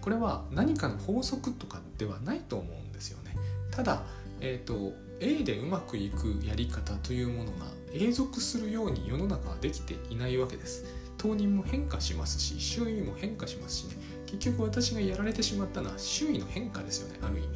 [0.00, 3.34] これは何かの法則とかではないと思うんですよね。
[3.70, 4.02] ただ、
[4.40, 7.66] えーと、A でうまくいくやり方というものが
[7.98, 10.84] 永続するように世の中はできていないわけです。
[11.16, 13.96] 当人も変化しますし周囲も変化しますしね。
[14.26, 17.46] 結局私がやられてしまったのは周囲の変化ですよねある意味、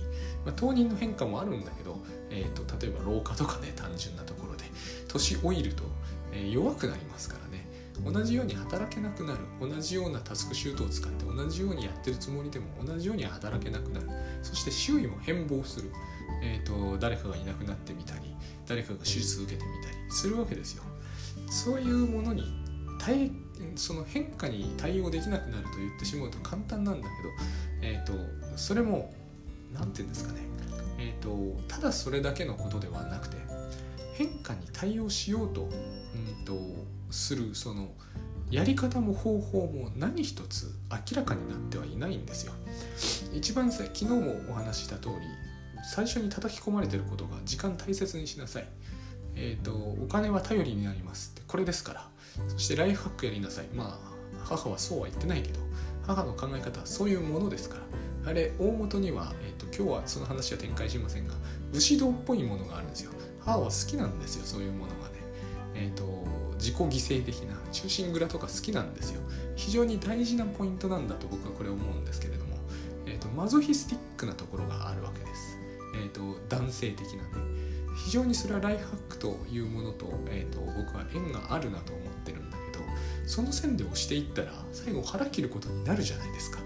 [0.44, 1.98] まあ、当人の変化もあるんだけど、
[2.30, 4.64] えーと、例えば老化とかね単純なところで。
[5.06, 5.84] 年老いると、
[6.32, 7.70] えー、弱くなりますからね。
[8.02, 9.40] 同じように働けなくなる。
[9.60, 14.08] 同じようなタスクシュートを使って同じようにやってるつもりでも同じように働けなくなる。
[14.42, 15.92] そして周囲も変貌する、
[16.42, 18.34] えーと、誰かがいなくなってみたり
[18.66, 20.82] 誰かが手術を受けてみたりするわけですよ
[21.50, 22.44] そういうものに
[22.98, 23.30] 対
[23.76, 28.12] その変化に対応できなくなると言ってしまうと簡単なんだけど、えーと、
[28.56, 29.12] それも
[29.72, 30.40] 何て言うんですかね、
[30.98, 33.36] えーとただそれだけのことではなくて
[34.14, 35.66] 変化に対応しようと,、う
[36.42, 36.58] んと
[37.10, 37.90] するその
[38.50, 42.52] やり方も方法も何一つ明らかになってはいないんですよ。
[43.32, 45.14] 一番昨日もお話した通り
[45.82, 48.68] 最初に叩き込まれてることが時間大切にしなさい。
[49.34, 51.34] え、ー、とお金は頼りになります。
[51.46, 52.08] これですから。
[52.48, 53.66] そしてライフハックやりなさい。
[53.74, 54.12] まあ
[54.44, 55.60] 母はそうは言ってないけど
[56.06, 57.82] 母の考え方はそういうものですから。
[58.24, 61.34] あれ大元には、えーと、今日はその話は展開しませんが
[61.72, 63.10] 武士道っぽいものがあるんですよ。
[63.40, 65.14] 母は好きなんですよそういうものがね。
[65.74, 69.20] えっ、ー、と自己犠牲的な中心蔵とか好きなんですよ。
[69.56, 72.56] 非常に大事なポイントなんだと僕はこれ思うんですけれども、
[73.06, 75.31] えーと、マゾヒスティックなところがあるわけです、
[76.02, 77.22] えーと、男性的なね
[78.04, 82.84] 非常にそれはライフハックというものと,、えーと、僕は縁があるなと思ってるんだけど
[83.26, 86.58] その線で押していったら最後腹切ることになるじゃないですか。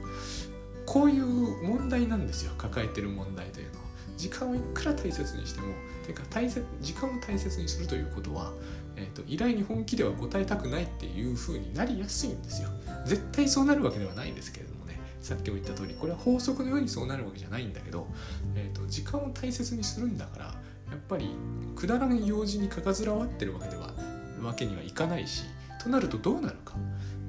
[0.86, 1.26] こういう
[1.64, 3.86] 問題なんですよ抱えてる問題というのは。
[4.16, 5.74] 時間をいくら大切にしても
[6.06, 8.52] てか大切時間を大切にするということは
[8.96, 12.70] えーと、依頼に本気では答えたくないっていう風になりやすいんですよ。
[13.04, 14.85] 絶対そうなるわけではないんですけれども。
[15.26, 18.06] さっきも言った通りこれは法則のようにそうなるわけじゃないんだけど、
[18.54, 20.52] えーと、時間を大切にするんだからや
[20.94, 21.30] っぱり
[21.74, 23.92] くだらない用事にかかずらわってるわけでは
[24.40, 25.42] わけにはいかないし
[25.82, 26.74] となるとどうなるか、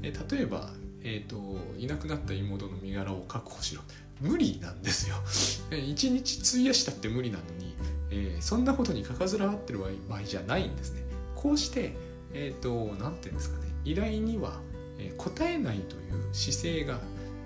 [0.03, 0.69] えー、例えば、
[1.01, 3.81] えーと、いなくなった妹の身柄を確保しろ
[4.21, 5.15] 無理なんですよ。
[5.77, 7.75] 一日費やしたって無理なのに、
[8.09, 11.03] えー、そんなことにかかずらわってる場合じゃないんですね。
[11.35, 11.95] こうして、
[12.33, 14.59] えっ、ー、と、何て言うんですかね、依頼には、
[14.97, 16.99] え、答えないという姿勢が、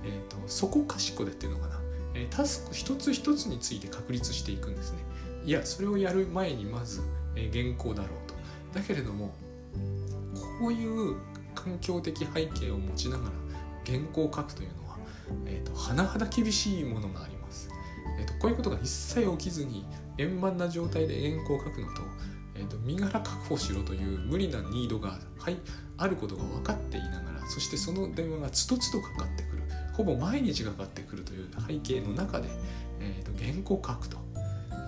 [0.03, 1.79] え、ー、と、そこかしこでっていうのかな、
[2.13, 4.99] えタスク一つ一つについて確立していくんですね。
[5.45, 7.01] いや、それをやる前にまず、
[7.35, 8.79] え原稿だろうと。
[8.79, 9.33] だけれども、
[10.59, 11.15] こういう
[11.55, 13.31] 環境的背景を持ちながら
[13.85, 14.97] 原稿を書くというのは、
[15.45, 17.69] えーと、甚だ厳しいものがあります。
[18.19, 19.85] えーとこういうことが一切起きずに
[20.17, 22.01] 円満な状態で原稿を書くのと
[22.61, 25.57] えーと、身柄確保しろという無理なニードが、はい、
[25.97, 29.60] あることが分かっていながらそしてその電話がつとつとかかってくる
[29.93, 32.47] ほぼ毎日がかかってくるという背景の中で、
[32.99, 34.21] えーと、原稿を書くと。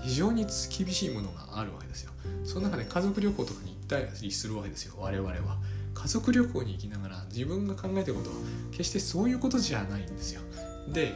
[0.03, 2.11] 非常に厳しいものがあるわけですよ。
[2.43, 5.57] その中で家族旅行とかに行ったりするわけですよ我々は。
[5.93, 8.35] 家族旅行に行きながら自分が考えてることは
[8.71, 10.41] 決してそういうことじゃないんですよ。
[10.89, 11.15] で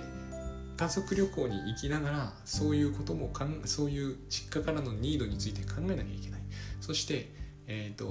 [0.78, 6.42] 家族旅行に行きながらそういうこともかんそういう実家からのニードについて考えなきゃいけない。
[6.80, 7.34] そして
[7.66, 8.10] えっ、ー、と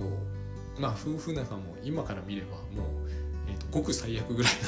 [0.79, 2.65] まあ夫婦仲も今から見ればもう、
[3.49, 4.59] えーと、ごく最悪ぐらいな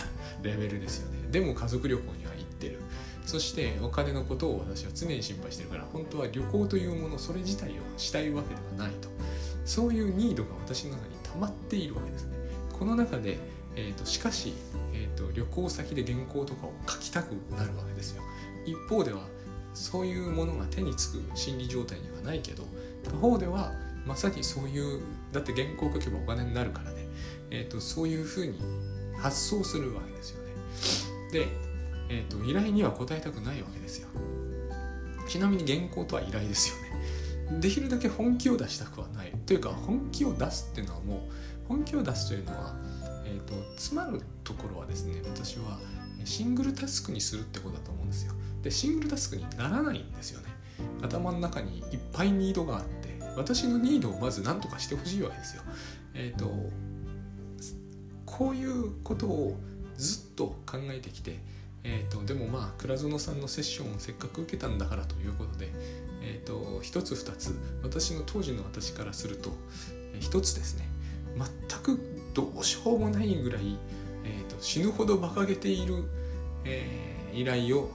[0.42, 1.28] レベルですよね。
[1.30, 2.80] でも家族旅行には行ってる。
[3.26, 9.08] そしてお金のことを私は常に心配してるから本当は旅行というものそれ自体をしたいわけではないと。
[9.64, 12.38] そういうニードが私の中に溜まっているわけですね。
[12.72, 13.36] この中で、
[13.76, 14.54] えーと、しかし、
[14.94, 18.22] えーと、旅行先で原稿とかを書きたくなるわけですよ。
[18.64, 19.20] 一方では
[19.74, 22.64] そういうものが手につく心理状態にはないけど
[23.04, 23.72] 他方では
[24.06, 27.06] まさにそういうだって原稿を書けばお金になるからね、
[27.50, 28.58] えーと、そういうふうに
[29.18, 30.52] 発想するわけですよね。
[31.32, 31.48] で、
[32.08, 34.08] えーと、依頼には答えたくないわけですよ。
[35.28, 37.60] ちなみに原稿とは依頼ですよね。
[37.60, 39.32] できるだけ本気を出したくはない。
[39.46, 42.74] というか本気を出すっていうのはもう本気を出すというのは、
[43.24, 45.78] えーと、詰まるところはですね私は
[46.24, 48.32] シングルタスクにするってことだと思うんですよ。
[48.62, 50.48] でシングルタスクにならないんですよね。
[51.02, 55.62] 頭の中にいっぱいニードがあって私のニードをまず何とかしてほしいわけですよ。
[56.14, 56.50] えっ、ー、と
[58.38, 59.56] こういうことを
[59.96, 61.38] ずっと考えてきて、
[61.82, 65.68] えーと、でもまあ倉園さんのセッションをせっかく受けたんだからということで、
[66.22, 69.50] えーと、一つ二つ私の当時の私からすると
[70.20, 70.88] 一つですね。
[71.36, 72.00] 全く
[72.32, 73.76] どうしようもないぐらい、
[74.24, 76.04] えーと、死ぬほど馬鹿げている、
[76.64, 77.90] えー、依頼を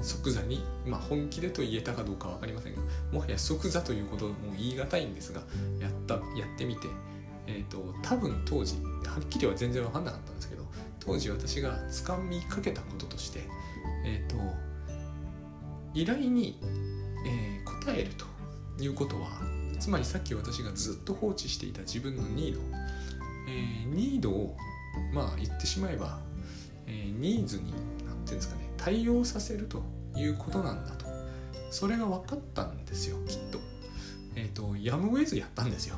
[0.00, 5.42] 即座に、まあ、本気でと言えたかどうか分かりませんがもはや即座ということも言い難いんですが
[5.80, 6.20] やったや
[6.54, 6.88] ってみて、
[7.46, 8.76] えーと、多分当時
[9.06, 10.64] はっきりは全然分かんなかったんですけど
[11.00, 13.40] 当時私がつかみかけたこととして、
[14.04, 14.36] えーと、
[15.94, 16.58] 依頼に、
[17.26, 18.26] えー、答えると
[18.82, 19.30] いうことは
[19.78, 22.60] つまりさっき私がずっと放置していた自分のニード、
[23.48, 24.56] えー、ニードを
[25.12, 26.20] まあ言ってしまえば、
[26.86, 27.76] えー、ニーズに何て
[28.06, 29.82] 言うんですかね対応させると
[30.16, 31.06] いうことなんだと
[31.70, 33.58] それが分かったんですよきっと。
[34.34, 35.96] えっ、ー、とやむを得ずやったんですよ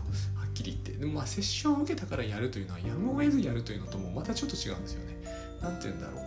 [0.55, 5.17] きり言ってでもまあセッションを受けたからやるというのはやむを得ずやるというのともまたちょっと違うんですよね。
[5.61, 6.21] 何て言うんだろう、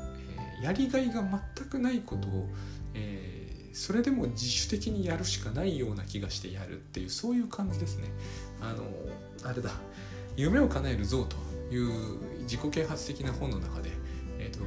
[0.60, 1.24] えー、やりがいが
[1.56, 2.48] 全くないことを、
[2.94, 8.10] えー、それでも自主的にやるしかないような気がしてやるっていうそういう感じですね。
[8.62, 8.84] あの
[9.44, 9.72] あれだ
[10.36, 11.36] 夢を叶える像と
[11.72, 13.92] いう自己啓発的な本の中で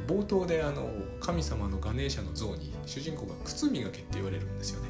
[0.06, 0.88] 冒頭であの
[1.20, 4.88] 神様のガネーシャの像に主人公が靴磨けって言われるんですよね。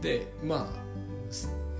[0.00, 0.84] でまあ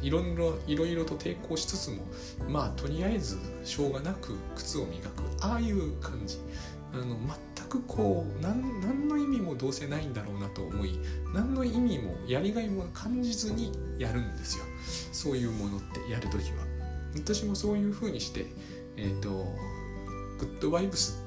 [0.05, 2.03] いろいろいろいろと抵抗しつつも
[2.49, 5.23] まあとりあえずしょうがなく靴を磨く。
[5.41, 6.39] ああいう感じ。
[6.93, 7.17] あの
[7.57, 10.97] 全くこう何何の意味もどうせないんだろうなと思い
[11.35, 14.65] 何の意味もやりがいも感じずにやるんですよ。
[15.13, 16.65] そういうものってやるときは。
[17.17, 18.47] 私もそういうふうにして
[18.97, 19.29] えっ、ー、と
[20.39, 21.25] グッドバイブス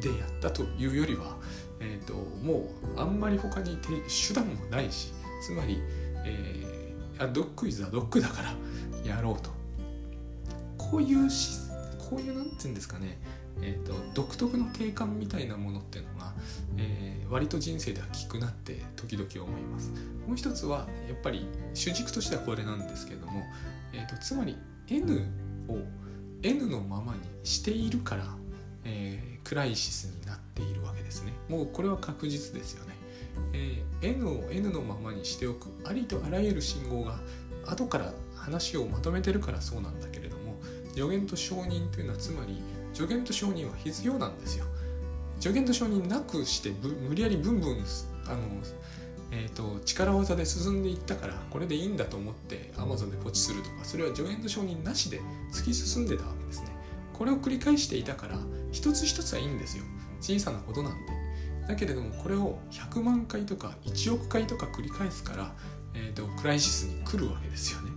[0.00, 1.36] でやったというよりは、
[1.80, 5.12] えーと、もうあんまり他に手段もないし
[5.42, 5.80] つまり、
[6.24, 6.64] え
[7.26, 8.54] ドッグイズはドッグだから
[9.04, 9.50] やろうと。
[10.76, 11.58] こういうし
[11.98, 13.18] こういうなんて言うんですかね、
[13.60, 16.32] えーと、独特の定感みたいなものっていうのが、
[16.78, 19.90] えー、割と人生では効くなって時々思います。
[20.26, 23.42] もう一つはやっぱり主軸としてはこれなんですけれども、
[23.92, 24.56] えーとつまり
[24.88, 25.26] N
[25.68, 25.78] を
[26.42, 28.24] N のままにしているから、
[28.84, 31.32] えー、クライシスになっているわけですね。
[31.48, 32.94] もうこれは確実ですよね、
[33.52, 35.68] えー、N を N のままにしておく。
[35.84, 37.18] ありとあらゆる信号が
[37.66, 40.56] 後から話をまとめてるからそうなんだけれども
[40.94, 42.60] 助言と承認というのはつまり
[42.94, 44.64] 助言と承認は必要なんですよ。
[45.40, 46.72] 助言と承認なくして
[47.08, 47.84] 無理やりブンブン
[48.26, 48.38] あの
[49.30, 55.20] えーと、力技で進んでいったからこれでいいんだと思って Amazon でポチするとかそれは助言と承認なしで
[55.52, 56.68] 突き進んでたわけですね。
[57.12, 58.38] これを繰り返していたから
[58.72, 59.84] 一つ一つはいいんですよ。
[60.20, 61.12] 小さなことなんで。
[61.68, 65.54] だけれどもこれを100万回とか1億回とか繰り返すから、
[65.94, 67.90] えーと、クライシスに来るわけですよね。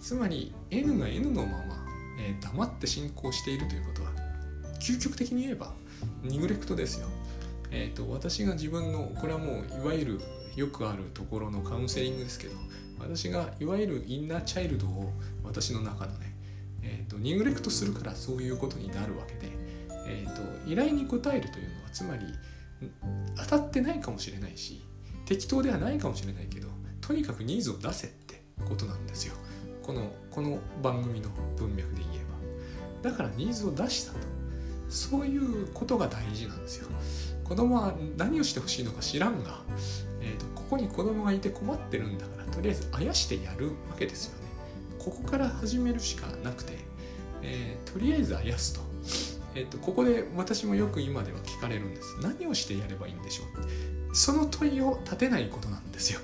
[0.00, 1.58] つまり N が N のまま、
[2.18, 4.10] えー、黙って進行しているということは
[4.80, 5.72] 究極的に言えば
[6.22, 7.08] ニグレクトですよ。
[7.72, 10.20] えーと、私が自分のこれはもういわゆる
[10.56, 12.56] よくあるところのカウンセリングですけど
[12.98, 15.12] 私がいわゆるインナーチャイルドを
[15.44, 16.30] 私の中のね
[16.82, 19.52] えーと、ニグレクトするからそういうことになるわけで、
[20.06, 22.26] えーと、依頼に応えるというのはつまり
[23.36, 24.82] 当たってないかもしれないし
[25.26, 26.68] 適当ではないかもしれないけど
[27.00, 29.34] とにかくニーズを出せってことなんですよ。
[29.82, 32.24] このこの番組の文脈で言え
[33.02, 33.10] ば。
[33.10, 34.18] だからニーズを出したと。
[34.88, 36.88] そういうことが大事なんですよ。
[37.44, 39.62] 子供は何をしてほしいのか知らんが、
[40.20, 44.46] えーとここに子供がいて困ってるんだからとりあえずあやしてやるわけですよね。
[45.00, 46.78] ここから始めるしかなくて、
[47.42, 48.89] えー、とりあえずあやすと。
[49.54, 52.16] えーと、ここで私もよく今では聞かれるんです。
[52.22, 54.14] 何をしてやればいいんでしょう？
[54.14, 56.20] その問いを立てないことなんですよ、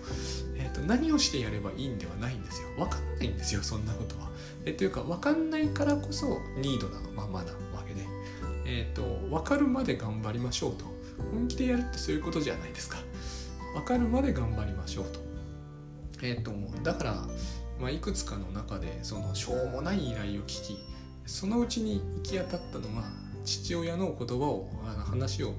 [0.56, 2.68] えーと、何をしてやればいいんではないんですよ。
[2.76, 4.28] 分かんないんですよそんなことは。
[4.64, 8.02] えというか分かんないからこそニードなのままなわけで。
[8.64, 10.84] え、ー、と分かるまで頑張りましょうと。
[11.32, 12.98] 本気でやるってそういうことじゃないですか。
[13.74, 15.20] 分かるまで頑張りましょうと。
[16.22, 16.52] えっ、ー、と
[16.82, 17.26] だから、
[17.80, 20.78] まあ、いくつかの中でそのしょうもない依頼を聞き
[21.26, 23.04] そのうちに行き当たったのが
[23.44, 25.54] 父親の言葉をあの話を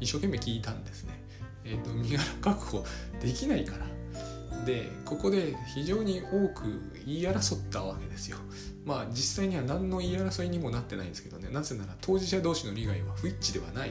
[0.00, 1.22] 一生懸命聞いたんですね。
[1.64, 2.84] えーと、身柄確保
[3.20, 8.38] できないからでここで非常に多く言い争ったわけですよ。
[8.84, 13.90] まあ実際には何の言い争いにもなってないんですけどねなぜなら当事者同士の利害は不一致ではない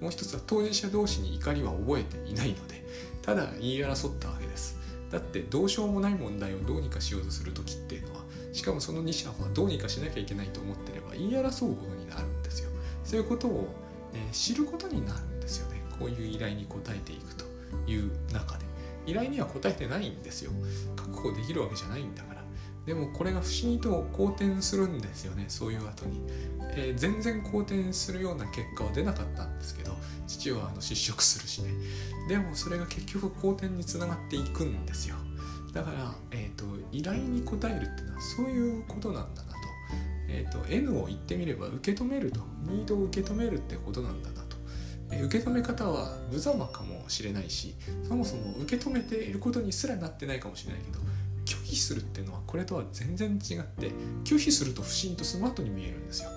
[0.00, 2.82] もう一つは当事者同士に怒りは覚えていないので
[3.20, 4.78] ただ言い争ったわけです
[5.10, 8.11] だってどうしようもない問題をどうにかしようとする時っていうの
[8.52, 12.70] しかもその2社はどうにかしなきゃいけないと思ってれば言い争うことになるんですよ。
[13.04, 13.68] そういうことを、
[14.14, 15.82] え、知ることになるんですよね。
[15.98, 17.44] こういう依頼に応えていくと
[17.86, 18.64] いう中で。
[19.06, 20.52] 依頼には応えてないんですよ。
[20.96, 22.42] 確保できるわけじゃないんだから。
[22.86, 25.46] でもこれが不思議と好転するんですよね。
[25.48, 26.20] そういう後に、
[26.74, 29.96] えー、全然好転するような結果は出なかったんですけど
[30.26, 31.70] 父はあの失職するしね。
[32.28, 35.16] でもそれが結局好転につながっていくんですよ。
[35.72, 39.58] だから、えーと、依頼に応えるっていうのはそういうことなんだなと,、
[40.28, 42.40] えーと、N を言ってみれば受け止めると。
[42.62, 44.56] ニードを受け止めるってことなんだなと、
[45.10, 47.74] えー、受け止め方は無様かもしれないし
[48.08, 51.00] そもそも受け止めていることにすらなってないかもしれないけど
[51.44, 53.90] 拒否するっていうのはこれとは全然違って
[54.22, 56.30] 拒否すると不審とスマートに見えるんですよ。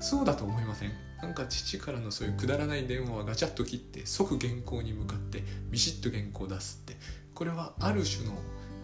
[0.00, 0.92] そうだと思いません？
[1.20, 6.96] なんか父からのそういうくだらない電話はガチャッと切って即原稿に向かってビシッと原稿を出すって。
[7.34, 8.32] これはある種の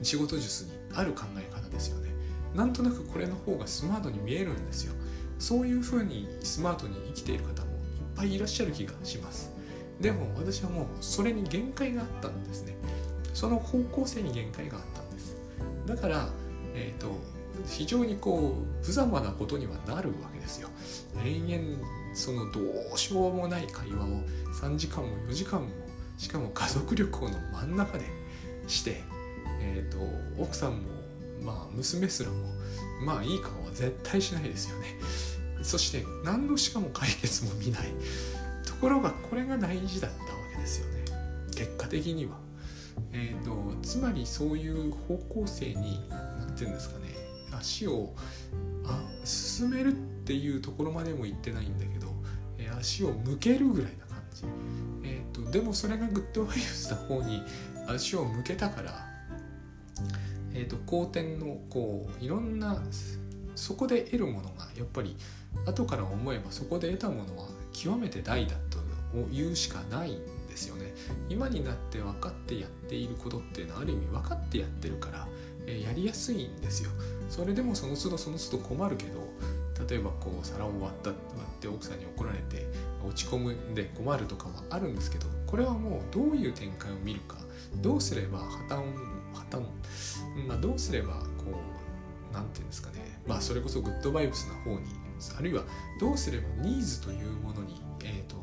[0.02, 2.10] 仕事術にある考え方ですよね。
[2.54, 4.94] なんとなくこれの方がスマートに見えるんですよ。
[5.38, 7.78] そういうふうにスマートに生きている方もいっ
[8.16, 9.50] ぱいいらっしゃる気がします。
[10.00, 12.76] でも私はもうそれに限界があったんですね。
[13.34, 15.36] その方向性に限界があったんです。
[15.86, 16.28] だから
[16.74, 17.18] えっ、ー、と
[17.66, 20.68] 非常にこう無様なことにはなるわけですよ。
[21.24, 21.84] 延々
[22.14, 22.60] そのど
[22.94, 24.08] うしようもない会話を
[24.60, 25.68] 3時間も4時間も
[26.16, 28.04] しかも家族旅行の真ん中で
[28.68, 29.02] して
[29.60, 29.98] えーと、
[30.42, 30.78] 奥さんも、
[31.42, 32.36] まあ、娘すらも
[33.04, 34.86] まあいい顔は絶対しないですよね。
[35.62, 37.88] そして何のしかも解決も見ない。
[38.66, 41.04] ところがこれが大事だったわけですよね。
[41.54, 42.32] 結果的には、
[43.12, 47.06] えーと、つまりそういう方向性に何て言うんですかね。
[47.52, 48.14] 足を
[48.84, 49.94] あ進めるっ
[50.24, 52.06] ていうところまでも行ってないんだけど、
[52.58, 54.44] えー、足を向けるぐらいな感じ、
[55.02, 57.42] えーとでもそれがグッドバイブスの方に
[57.88, 59.08] 足を向けたから
[60.54, 62.82] えーと、好転のこういろんな
[63.54, 65.16] そこで得るものがやっぱり
[65.66, 68.78] 後から思えばそこで得たものは極めて大だと
[69.32, 70.18] 言うしかないん
[70.48, 70.92] ですよね。
[71.28, 75.26] 今になって分かってやっていることっていうのはある意味分かってやってるから、
[75.66, 76.90] えー、やりやすいんですよ。
[77.30, 79.28] それでもその都度その都度困るけど
[79.88, 81.20] 例えばこう皿を割った割
[81.56, 82.66] って奥さんに怒られて
[83.06, 87.36] 落ち込むんで困るとかはあるんですけどこれはもうどういう展開を見るか
[87.76, 88.76] どうすれば破綻
[89.34, 89.62] 破綻
[90.46, 91.60] まあ、どうすればこ
[92.30, 93.20] う何て言うんですかね。
[93.26, 94.86] まあそれこそグッドバイブスな方に
[95.38, 95.64] あるいは
[96.00, 98.36] どうすればニーズというものに、えーと、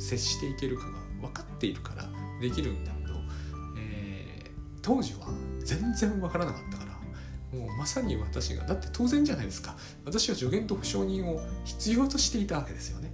[0.00, 2.08] 接していけるかが分かっているから
[2.40, 3.14] できるんだけど、
[3.78, 4.50] えー、
[4.82, 5.28] 当時は
[5.64, 9.76] 全然分からなかったからもうまさに私がだって当然じゃないですか。
[10.04, 13.10] 私は助言と保証人を必要としていたわけですよね、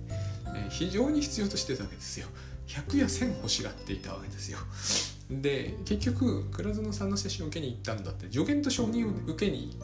[0.54, 2.28] えー、非常に必要としてたわけですよ。
[2.66, 4.58] 100や1000欲しがっていたわけですよ。
[5.30, 9.76] で結局倉園さんのセッションを受けに行ったんだって助言と承認を受けに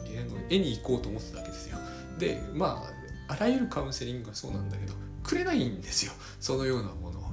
[0.49, 1.77] 絵に行こうと思ってたわけですよ。
[2.19, 2.83] でま
[3.27, 6.11] ああらゆるカウンセリングがそうなんだけどくれないんですよ。
[6.39, 7.23] そのようなものを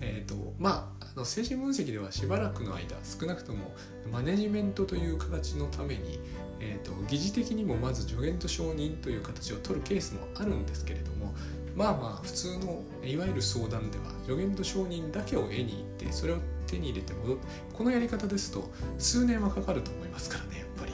[0.00, 3.74] えっ、ー、とまああの精神分析ではしばらくの間少なくとも
[4.10, 6.20] マネジメントという形のために、
[6.60, 11.34] えー、と疑似的にもまず助言と承認という形を取るケースもあるんですけれども
[11.76, 16.38] まあまあ普通のいわゆる相談では助言と承認だけを絵に行ってそれを
[16.72, 17.36] 手に入れて戻っ
[17.72, 20.92] このやり方ですと数年はかかると思いますからねやっぱり、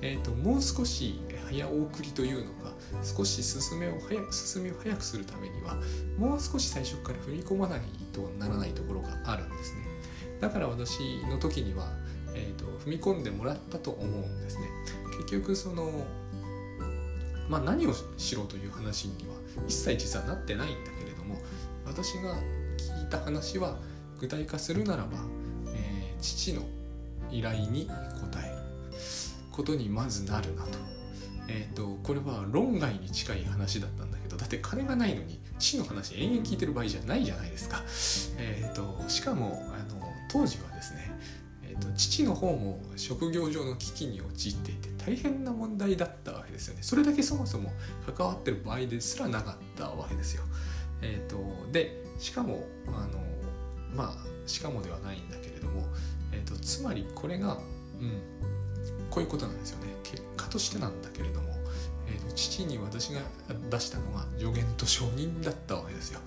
[0.00, 1.20] えーと、もう少し
[1.50, 2.72] 早送りというのか
[3.02, 5.76] 少し進めを早く進みを早くするためには
[6.18, 7.80] もう少し最初から踏み込まない
[8.12, 9.80] とならないところがあるんですね。
[10.40, 11.88] だから私の時には、
[12.34, 14.68] えーと、踏み込んでもらったと思うんですね。
[15.18, 16.06] 結局その
[17.48, 19.34] まあ何をしろという話には
[19.66, 21.36] 一切実はなってないんだけれども
[21.86, 22.34] 私が
[22.76, 23.78] 聞いた話は
[24.20, 25.18] 具体化するならば、
[25.74, 26.62] えー、父の
[27.30, 27.92] 依頼に応
[28.42, 28.58] える
[29.52, 30.78] ことにまずなるなと。
[31.50, 37.82] えーと、これは論外に近い話だったんだけどだって金がないのに父の話延々聞いてる場合じゃないじゃないですか。
[38.36, 39.98] えーと、しかもあの
[40.30, 41.10] 当時はですね、
[41.62, 46.82] えーと、父の方も職業上の危機に陥っていて大変な問題だったわけですよね。
[46.82, 47.72] それだけそもそも
[48.14, 50.42] 関わってる場合ですらなかったわけですよ。
[51.00, 53.27] えーと、でしかもあの
[53.94, 55.84] まあしかもではないんだけれども、
[56.32, 57.58] えー、とつまりこれが、
[58.00, 58.20] うん、
[59.10, 59.92] こういうことなんですよね。
[60.02, 61.48] 結果としてなんだけれども
[62.10, 63.20] えーと、父に私が
[63.70, 66.20] 出したのが助言と承認だったわけですよ。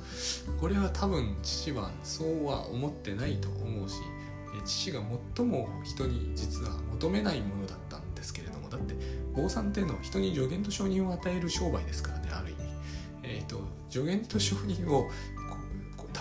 [0.59, 3.95] これは多分父はそうは思ってないと思うし、
[4.65, 5.01] 父が
[5.35, 8.95] 最も人に実は求めないものだったんですけれどもだって
[9.33, 12.61] 坊さんっていうのは人に助言と承認を与える商売ですからねある意味。
[13.23, 15.09] えーと、助言と承認を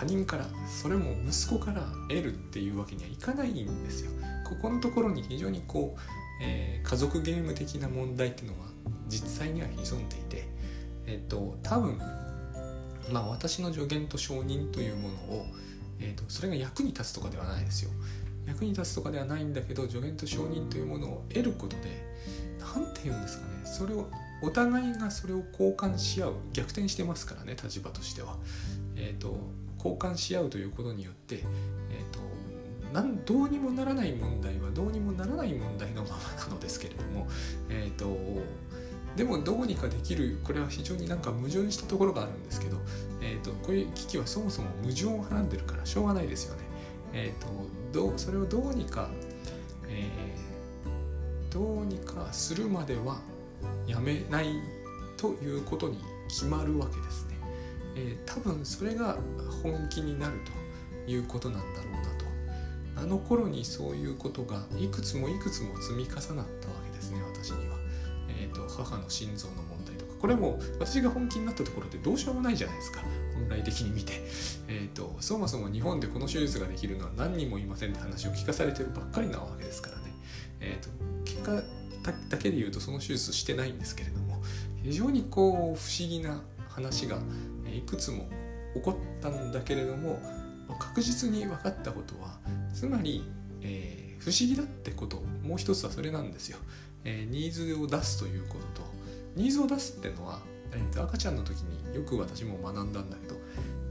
[0.00, 4.10] 他人からそれも息子から得るっていうわけにはいかないんですよ。
[4.48, 6.00] ここのところに非常にこう、
[6.42, 8.60] えー、家族ゲーム的な問題っていうのが
[9.08, 10.48] 実際には潜んでいて、
[11.06, 11.98] えっと、多分、
[13.12, 15.46] まあ、私の助言と承認というものを、
[16.00, 17.90] えっと、それが役に立つとかではないですよ。
[18.46, 22.02] 役に立つとかではないんだけど助言と承認というものを得ることで
[22.58, 23.50] 何て言うんですかね。
[23.66, 24.08] それを
[24.40, 28.38] お互いがそれを交換し合う逆転してますからね立場としては、
[28.96, 29.36] えーと、
[29.82, 31.42] 交換し合うということによって、えー
[32.12, 37.26] と、なんどうにもならない問題はどうにもならない問題のままなのですけれども、
[37.68, 38.16] えーと
[39.16, 42.76] でもどうにかできるこれは非常になんか矛盾したところがあるんですけど、
[43.20, 46.62] えーと、こういう危機はそもそも矛盾をはらんでるからしょうがないですよね。
[47.12, 47.46] えーと、
[47.92, 49.10] どうそれをどうにか、
[49.88, 53.20] えー、どうにかするまでは
[53.86, 54.60] やめない
[55.16, 57.29] ということに決まるわけです。
[57.96, 59.18] えー、多分それが
[59.62, 60.40] 本気になる
[61.06, 62.20] ということなんだろうなと。
[62.96, 66.44] あの頃にそういうことがいくつもいくつも積み重なったわ
[66.84, 67.80] けですね私には。
[68.50, 73.00] と母の心臓の問題とかこれも私が本気になったところでどうしようもないじゃないですか
[73.34, 74.12] 本来的に見て、
[74.68, 80.12] えーと、そもそも日本でこの手術ができるのは何人もいませんって話を聞かされてるばっかりなわけですからね、
[80.60, 80.90] えーと、
[81.24, 81.62] 結果
[82.28, 84.42] だけで言うとその手術してないんですけれども
[84.82, 87.18] 非常にこう不思議な話が
[87.76, 88.28] いくつも
[88.74, 90.20] 起こったんだけれども
[90.78, 92.38] 確実に分かったことは
[92.72, 93.24] つまり、
[93.62, 96.58] えー、不思議だってこともう一つはそれなんですよ。
[97.04, 98.88] えー、ニーズを出すということと
[99.34, 100.40] ニーズを出すってのは、
[100.72, 103.36] えー、赤ちゃんの時によく私も学んだんだけど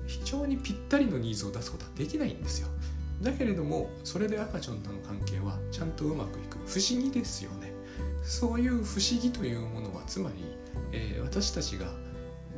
[0.05, 2.67] 非常にぴったりのニーズを出すことはできないんですよ。
[3.21, 6.57] だけれどもそれで赤ちゃんとの関係はちゃんとうまくいく。
[6.65, 7.73] 不思議ですよね。
[8.23, 10.43] そういう不思議というものはつまり、
[10.91, 11.87] えー、私たちが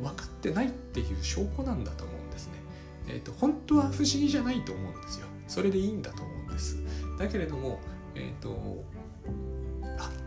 [0.01, 2.53] 分かってないっていう証拠なんだと思うんですね。
[3.07, 5.27] え、ー、と本当は不思議じゃないと思うんですよ。
[5.47, 6.77] それでいいんだと思うんです。
[7.17, 7.79] だけれども
[8.15, 8.83] えっ、ー、と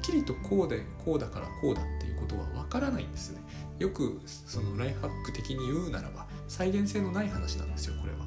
[0.05, 3.41] きりとこうでこうだからこうだっていうことはわからないんですね。
[3.79, 8.19] よくそのライフハック的に言うならば再現性のない話なんですよこれは。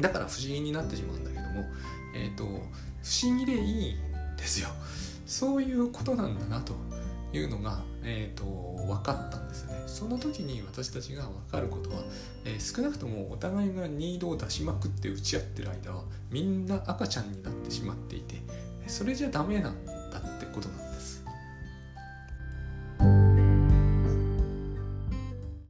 [0.00, 1.64] だから不思議になってしまうんだけども
[2.14, 4.68] えっ、ー、と不思議でいいんですよ。
[5.24, 6.74] そういうことなんだなと。
[7.32, 8.44] いうのが、えーと、
[8.86, 9.82] 分かったんですね。
[9.86, 12.02] その時に私たちが分かることは、
[12.44, 18.36] えー、少なくともお互いがニードを出しまくって打ち合ってる間はみんな赤ちゃんになってしまっていて
[18.86, 20.85] それじゃダメなんだってことなんです